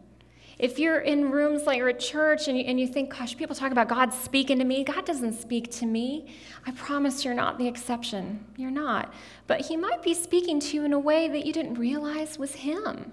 If 0.62 0.78
you're 0.78 1.00
in 1.00 1.32
rooms 1.32 1.63
like 1.63 1.80
you're 1.80 1.89
at 1.89 2.00
church 2.00 2.47
and 2.47 2.56
you, 2.56 2.65
and 2.65 2.80
you 2.80 2.86
think, 2.86 3.17
gosh, 3.17 3.36
people 3.36 3.56
talk 3.56 3.71
about 3.71 3.88
God 3.88 4.13
speaking 4.13 4.60
to 4.60 4.63
me, 4.63 4.84
God 4.84 5.08
doesn't 5.08 5.34
speak 5.34 5.71
to 5.71 5.88
me. 5.88 6.36
I 6.67 6.71
promise 6.74 7.26
you're 7.26 7.34
not 7.34 7.58
the 7.58 7.67
exception. 7.67 8.45
You're 8.58 8.69
not. 8.69 9.12
But 9.47 9.62
He 9.62 9.76
might 9.76 10.04
be 10.04 10.13
speaking 10.13 10.60
to 10.60 10.76
you 10.76 10.86
in 10.86 10.93
a 10.93 11.00
way 11.00 11.28
that 11.30 11.47
you 11.47 11.52
didn't 11.52 11.80
realize 11.80 12.38
was 12.38 12.54
Him. 12.54 13.12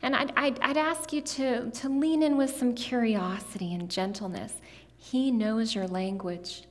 And 0.00 0.16
I'd, 0.16 0.32
I'd, 0.36 0.58
I'd 0.60 0.78
ask 0.78 1.12
you 1.12 1.20
to, 1.20 1.70
to 1.70 1.88
lean 1.90 2.22
in 2.22 2.38
with 2.38 2.56
some 2.56 2.74
curiosity 2.74 3.74
and 3.74 3.90
gentleness. 3.90 4.54
He 4.96 5.30
knows 5.30 5.74
your 5.74 5.86
language. 5.86 6.62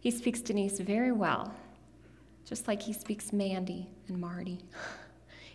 He 0.00 0.10
speaks 0.10 0.40
Denise 0.40 0.80
very 0.80 1.12
well, 1.12 1.54
just 2.44 2.66
like 2.66 2.82
he 2.82 2.92
speaks 2.92 3.32
Mandy 3.32 3.86
and 4.08 4.20
Marty. 4.20 4.58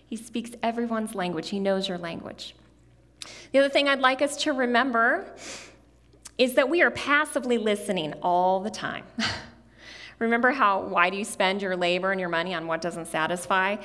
He 0.06 0.16
speaks 0.16 0.50
everyone's 0.64 1.14
language, 1.14 1.50
he 1.50 1.60
knows 1.60 1.88
your 1.88 2.00
language. 2.00 2.56
The 3.52 3.60
other 3.60 3.70
thing 3.70 3.88
I'd 3.88 4.00
like 4.00 4.22
us 4.22 4.38
to 4.44 4.54
remember 4.54 5.36
is 6.38 6.54
that 6.54 6.70
we 6.70 6.82
are 6.82 6.92
passively 6.92 7.58
listening 7.58 8.14
all 8.22 8.62
the 8.62 8.70
time. 8.70 9.04
remember 10.20 10.52
how, 10.52 10.82
why 10.82 11.10
do 11.10 11.18
you 11.18 11.26
spend 11.26 11.62
your 11.62 11.76
labor 11.76 12.12
and 12.12 12.20
your 12.20 12.30
money 12.30 12.54
on 12.54 12.68
what 12.68 12.82
doesn't 12.82 13.08
satisfy? 13.08 13.76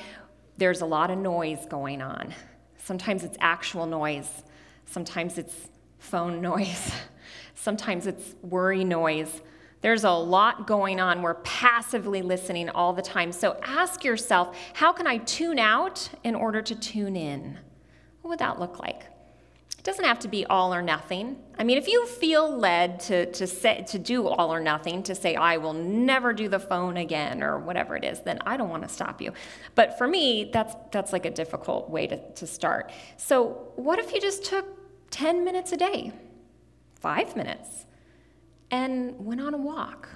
There's 0.57 0.81
a 0.81 0.85
lot 0.85 1.11
of 1.11 1.17
noise 1.17 1.65
going 1.65 2.01
on. 2.01 2.33
Sometimes 2.77 3.23
it's 3.23 3.37
actual 3.41 3.85
noise, 3.85 4.43
sometimes 4.85 5.37
it's 5.37 5.69
phone 5.97 6.41
noise, 6.41 6.91
sometimes 7.55 8.07
it's 8.07 8.35
worry 8.41 8.83
noise. 8.83 9.41
There's 9.81 10.03
a 10.03 10.11
lot 10.11 10.65
going 10.65 10.99
on. 10.99 11.21
We're 11.21 11.35
passively 11.35 12.23
listening 12.23 12.69
all 12.69 12.93
the 12.93 13.03
time. 13.03 13.31
So 13.31 13.59
ask 13.61 14.03
yourself 14.03 14.57
how 14.73 14.91
can 14.91 15.05
I 15.05 15.17
tune 15.17 15.59
out 15.59 16.09
in 16.23 16.33
order 16.33 16.61
to 16.61 16.73
tune 16.73 17.15
in? 17.15 17.59
What 18.21 18.29
would 18.29 18.39
that 18.39 18.59
look 18.59 18.79
like? 18.79 19.03
Doesn't 19.85 20.03
have 20.03 20.17
to 20.17 20.27
be 20.27 20.45
all 20.47 20.73
or 20.73 20.81
nothing. 20.81 21.37
I 21.59 21.63
mean, 21.63 21.77
if 21.77 21.87
you 21.87 22.07
feel 22.07 22.57
led 22.57 22.99
to, 23.01 23.31
to, 23.33 23.45
say, 23.45 23.85
to 23.89 23.99
do 23.99 24.27
all 24.27 24.51
or 24.51 24.59
nothing, 24.59 25.03
to 25.03 25.13
say, 25.13 25.35
I 25.35 25.57
will 25.57 25.73
never 25.73 26.33
do 26.33 26.49
the 26.49 26.59
phone 26.59 26.97
again 26.97 27.43
or 27.43 27.59
whatever 27.59 27.95
it 27.95 28.03
is, 28.03 28.19
then 28.21 28.39
I 28.47 28.57
don't 28.57 28.69
want 28.69 28.81
to 28.81 28.89
stop 28.89 29.21
you. 29.21 29.31
But 29.75 29.95
for 29.99 30.07
me, 30.07 30.49
that's, 30.51 30.75
that's 30.91 31.13
like 31.13 31.25
a 31.25 31.29
difficult 31.29 31.87
way 31.87 32.07
to, 32.07 32.17
to 32.33 32.47
start. 32.47 32.91
So, 33.17 33.71
what 33.75 33.99
if 33.99 34.11
you 34.11 34.19
just 34.19 34.43
took 34.43 34.65
10 35.11 35.45
minutes 35.45 35.71
a 35.71 35.77
day, 35.77 36.11
five 36.99 37.35
minutes, 37.35 37.85
and 38.71 39.23
went 39.23 39.39
on 39.39 39.53
a 39.53 39.57
walk? 39.57 40.09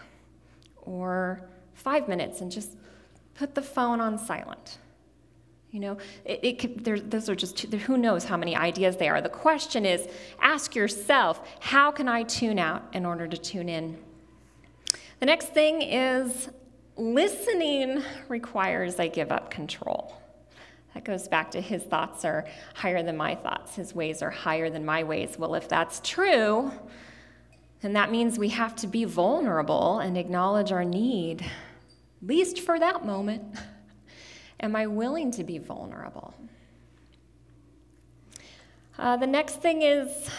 Or 0.78 1.48
five 1.76 2.08
minutes 2.08 2.42
and 2.42 2.52
just 2.52 2.76
put 3.36 3.54
the 3.54 3.62
phone 3.62 4.02
on 4.02 4.18
silent? 4.18 4.80
You 5.72 5.80
know, 5.80 5.98
it, 6.26 6.40
it 6.42 6.60
could, 6.60 7.12
those 7.12 7.30
are 7.30 7.36
just, 7.36 7.58
two, 7.58 7.78
who 7.78 7.98
knows 7.98 8.26
how 8.26 8.38
many 8.38 8.56
ideas 8.56 8.98
they 8.98 9.08
are. 9.08 9.22
The 9.22 9.30
question 9.30 9.86
is 9.86 10.08
ask 10.42 10.76
yourself, 10.76 11.48
how 11.60 11.92
can 11.92 12.08
I 12.08 12.24
tune 12.24 12.58
out 12.58 12.84
in 12.94 13.06
order 13.06 13.28
to 13.28 13.38
tune 13.38 13.70
in? 13.70 13.98
The 15.20 15.28
next 15.28 15.54
thing 15.54 15.82
is 15.82 16.50
listening 16.98 18.04
requires 18.28 19.00
I 19.00 19.10
give 19.10 19.32
up 19.32 19.52
control. 19.52 20.16
That 20.94 21.04
goes 21.04 21.28
back 21.28 21.52
to 21.52 21.62
his 21.62 21.84
thoughts 21.84 22.26
are 22.26 22.48
higher 22.74 23.04
than 23.04 23.16
my 23.16 23.36
thoughts, 23.36 23.76
his 23.76 23.94
ways 23.94 24.24
are 24.24 24.32
higher 24.32 24.70
than 24.70 24.86
my 24.86 25.04
ways. 25.04 25.36
Well, 25.38 25.54
if 25.54 25.70
that's 25.70 26.02
true, 26.04 26.72
then 27.82 27.94
that 27.94 28.12
means 28.12 28.40
we 28.40 28.50
have 28.50 28.76
to 28.78 28.88
be 28.88 29.06
vulnerable 29.06 30.00
and 30.00 30.18
acknowledge 30.18 30.72
our 30.72 30.84
need, 30.84 31.42
at 31.42 32.28
least 32.28 32.62
for 32.62 32.80
that 32.80 33.06
moment. 33.06 33.44
Am 34.60 34.76
I 34.76 34.88
willing 34.88 35.32
to 35.32 35.44
be 35.44 35.58
vulnerable? 35.58 36.34
Uh, 38.98 39.16
the 39.16 39.28
next 39.28 39.62
thing 39.62 39.82
is 39.82 40.30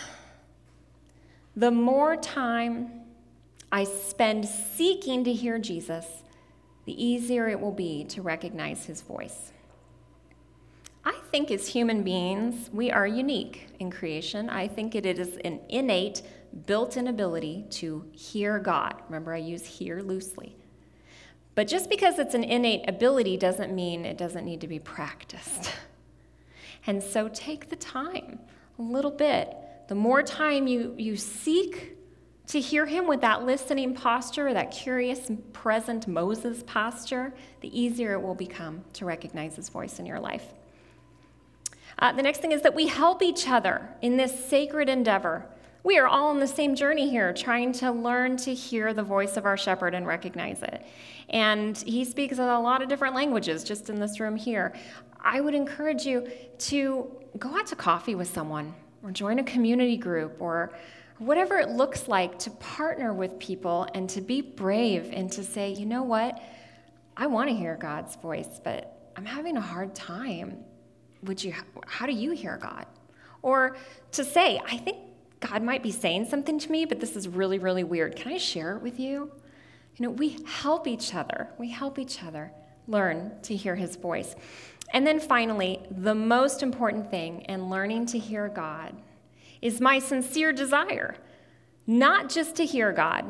the 1.56 1.70
more 1.70 2.16
time 2.16 2.90
I 3.72 3.84
spend 3.84 4.46
seeking 4.46 5.24
to 5.24 5.32
hear 5.32 5.58
Jesus, 5.58 6.06
the 6.84 7.04
easier 7.04 7.48
it 7.48 7.60
will 7.60 7.72
be 7.72 8.04
to 8.04 8.20
recognize 8.20 8.84
his 8.84 9.00
voice. 9.00 9.52
I 11.04 11.14
think 11.30 11.50
as 11.50 11.68
human 11.68 12.02
beings, 12.02 12.68
we 12.72 12.90
are 12.90 13.06
unique 13.06 13.68
in 13.78 13.90
creation. 13.90 14.50
I 14.50 14.68
think 14.68 14.94
it 14.94 15.06
is 15.06 15.38
an 15.44 15.60
innate, 15.68 16.22
built 16.66 16.96
in 16.96 17.08
ability 17.08 17.64
to 17.70 18.04
hear 18.12 18.58
God. 18.58 18.94
Remember, 19.06 19.32
I 19.32 19.38
use 19.38 19.64
hear 19.64 20.02
loosely. 20.02 20.56
But 21.60 21.68
just 21.68 21.90
because 21.90 22.18
it's 22.18 22.32
an 22.32 22.42
innate 22.42 22.88
ability 22.88 23.36
doesn't 23.36 23.74
mean 23.74 24.06
it 24.06 24.16
doesn't 24.16 24.46
need 24.46 24.62
to 24.62 24.66
be 24.66 24.78
practiced. 24.78 25.70
And 26.86 27.02
so 27.02 27.28
take 27.28 27.68
the 27.68 27.76
time, 27.76 28.38
a 28.78 28.82
little 28.82 29.10
bit. 29.10 29.54
The 29.88 29.94
more 29.94 30.22
time 30.22 30.66
you, 30.66 30.94
you 30.96 31.18
seek 31.18 31.98
to 32.46 32.60
hear 32.60 32.86
him 32.86 33.06
with 33.06 33.20
that 33.20 33.44
listening 33.44 33.92
posture, 33.92 34.54
that 34.54 34.70
curious, 34.70 35.30
present 35.52 36.08
Moses 36.08 36.64
posture, 36.66 37.34
the 37.60 37.78
easier 37.78 38.14
it 38.14 38.22
will 38.22 38.34
become 38.34 38.82
to 38.94 39.04
recognize 39.04 39.56
his 39.56 39.68
voice 39.68 39.98
in 39.98 40.06
your 40.06 40.18
life. 40.18 40.54
Uh, 41.98 42.10
the 42.12 42.22
next 42.22 42.40
thing 42.40 42.52
is 42.52 42.62
that 42.62 42.74
we 42.74 42.86
help 42.86 43.20
each 43.20 43.46
other 43.46 43.86
in 44.00 44.16
this 44.16 44.46
sacred 44.48 44.88
endeavor 44.88 45.44
we 45.82 45.98
are 45.98 46.06
all 46.06 46.28
on 46.28 46.40
the 46.40 46.46
same 46.46 46.74
journey 46.74 47.08
here, 47.08 47.32
trying 47.32 47.72
to 47.72 47.90
learn 47.90 48.36
to 48.38 48.54
hear 48.54 48.92
the 48.92 49.02
voice 49.02 49.36
of 49.36 49.46
our 49.46 49.56
shepherd 49.56 49.94
and 49.94 50.06
recognize 50.06 50.62
it. 50.62 50.84
And 51.30 51.76
he 51.78 52.04
speaks 52.04 52.38
a 52.38 52.58
lot 52.58 52.82
of 52.82 52.88
different 52.88 53.14
languages 53.14 53.64
just 53.64 53.88
in 53.88 53.98
this 53.98 54.20
room 54.20 54.36
here. 54.36 54.74
I 55.20 55.40
would 55.40 55.54
encourage 55.54 56.04
you 56.04 56.28
to 56.58 57.10
go 57.38 57.56
out 57.56 57.66
to 57.68 57.76
coffee 57.76 58.14
with 58.14 58.28
someone 58.28 58.74
or 59.02 59.10
join 59.10 59.38
a 59.38 59.44
community 59.44 59.96
group 59.96 60.36
or 60.40 60.72
whatever 61.18 61.58
it 61.58 61.70
looks 61.70 62.08
like 62.08 62.38
to 62.40 62.50
partner 62.52 63.12
with 63.12 63.38
people 63.38 63.86
and 63.94 64.08
to 64.10 64.20
be 64.20 64.40
brave 64.40 65.10
and 65.12 65.30
to 65.32 65.44
say, 65.44 65.70
you 65.70 65.86
know 65.86 66.02
what? 66.02 66.42
I 67.16 67.26
want 67.26 67.50
to 67.50 67.54
hear 67.54 67.76
God's 67.76 68.16
voice, 68.16 68.60
but 68.62 69.12
I'm 69.16 69.26
having 69.26 69.56
a 69.56 69.60
hard 69.60 69.94
time. 69.94 70.64
Would 71.22 71.44
you 71.44 71.54
how 71.86 72.06
do 72.06 72.12
you 72.12 72.30
hear 72.32 72.56
God? 72.56 72.86
Or 73.42 73.76
to 74.12 74.24
say, 74.24 74.60
I 74.66 74.78
think 74.78 74.96
God 75.40 75.62
might 75.62 75.82
be 75.82 75.90
saying 75.90 76.26
something 76.26 76.58
to 76.58 76.70
me, 76.70 76.84
but 76.84 77.00
this 77.00 77.16
is 77.16 77.26
really, 77.26 77.58
really 77.58 77.84
weird. 77.84 78.14
Can 78.14 78.32
I 78.32 78.38
share 78.38 78.76
it 78.76 78.82
with 78.82 79.00
you? 79.00 79.30
You 79.96 80.06
know, 80.06 80.10
we 80.10 80.38
help 80.46 80.86
each 80.86 81.14
other. 81.14 81.48
We 81.58 81.70
help 81.70 81.98
each 81.98 82.22
other 82.22 82.52
learn 82.86 83.32
to 83.42 83.56
hear 83.56 83.74
his 83.74 83.96
voice. 83.96 84.34
And 84.92 85.06
then 85.06 85.20
finally, 85.20 85.80
the 85.90 86.14
most 86.14 86.62
important 86.62 87.10
thing 87.10 87.42
in 87.42 87.70
learning 87.70 88.06
to 88.06 88.18
hear 88.18 88.48
God 88.48 88.94
is 89.62 89.80
my 89.80 89.98
sincere 89.98 90.52
desire 90.52 91.16
not 91.86 92.28
just 92.28 92.54
to 92.54 92.64
hear 92.64 92.92
God, 92.92 93.24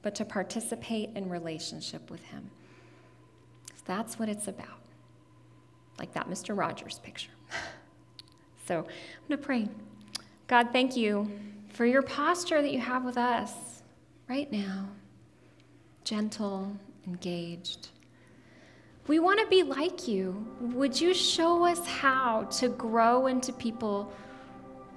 but 0.00 0.14
to 0.14 0.24
participate 0.24 1.10
in 1.14 1.28
relationship 1.28 2.10
with 2.10 2.22
him. 2.24 2.50
That's 3.84 4.18
what 4.18 4.30
it's 4.30 4.48
about. 4.48 4.80
Like 5.98 6.14
that 6.14 6.30
Mr. 6.30 6.56
Rogers 6.56 6.98
picture. 7.00 7.30
so 8.66 8.78
I'm 8.78 9.28
going 9.28 9.38
to 9.40 9.46
pray. 9.46 9.68
God, 10.52 10.68
thank 10.70 10.98
you 10.98 11.30
for 11.70 11.86
your 11.86 12.02
posture 12.02 12.60
that 12.60 12.74
you 12.74 12.78
have 12.78 13.06
with 13.06 13.16
us 13.16 13.82
right 14.28 14.52
now. 14.52 14.86
gentle, 16.04 16.76
engaged. 17.06 17.88
We 19.06 19.18
want 19.18 19.40
to 19.40 19.46
be 19.46 19.62
like 19.62 20.06
you. 20.06 20.46
Would 20.60 21.00
you 21.00 21.14
show 21.14 21.64
us 21.64 21.86
how 21.86 22.42
to 22.58 22.68
grow 22.68 23.28
into 23.28 23.50
people 23.54 24.12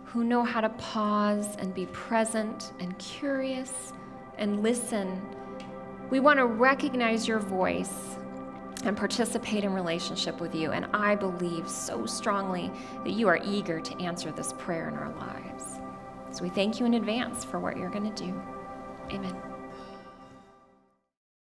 who 0.04 0.26
know 0.26 0.44
how 0.44 0.60
to 0.60 0.68
pause 0.68 1.56
and 1.56 1.74
be 1.74 1.86
present 1.86 2.74
and 2.82 3.00
curious 3.00 3.94
and 4.38 4.62
listen? 4.62 5.22
We 6.10 6.20
want 6.20 6.38
to 6.40 6.48
recognize 6.48 7.30
your 7.30 7.40
voice 7.40 8.18
and 8.86 8.98
participate 8.98 9.64
in 9.64 9.74
relationship 9.74 10.40
with 10.40 10.56
you. 10.56 10.72
And 10.72 10.86
I 10.94 11.16
believe 11.16 11.68
so 11.68 12.06
strongly 12.06 12.72
that 13.04 13.12
you 13.12 13.28
are 13.28 13.40
eager 13.44 13.80
to 13.80 14.02
answer 14.02 14.32
this 14.32 14.54
prayer 14.54 14.88
in 14.88 14.96
our 14.96 15.14
lives. 15.16 15.80
So 16.32 16.44
we 16.44 16.50
thank 16.50 16.80
you 16.80 16.86
in 16.86 16.96
advance 16.96 17.44
for 17.44 17.60
what 17.60 17.78
you're 17.78 17.90
going 17.90 18.12
to 18.14 18.24
do. 18.26 18.42
Amen. 19.12 19.55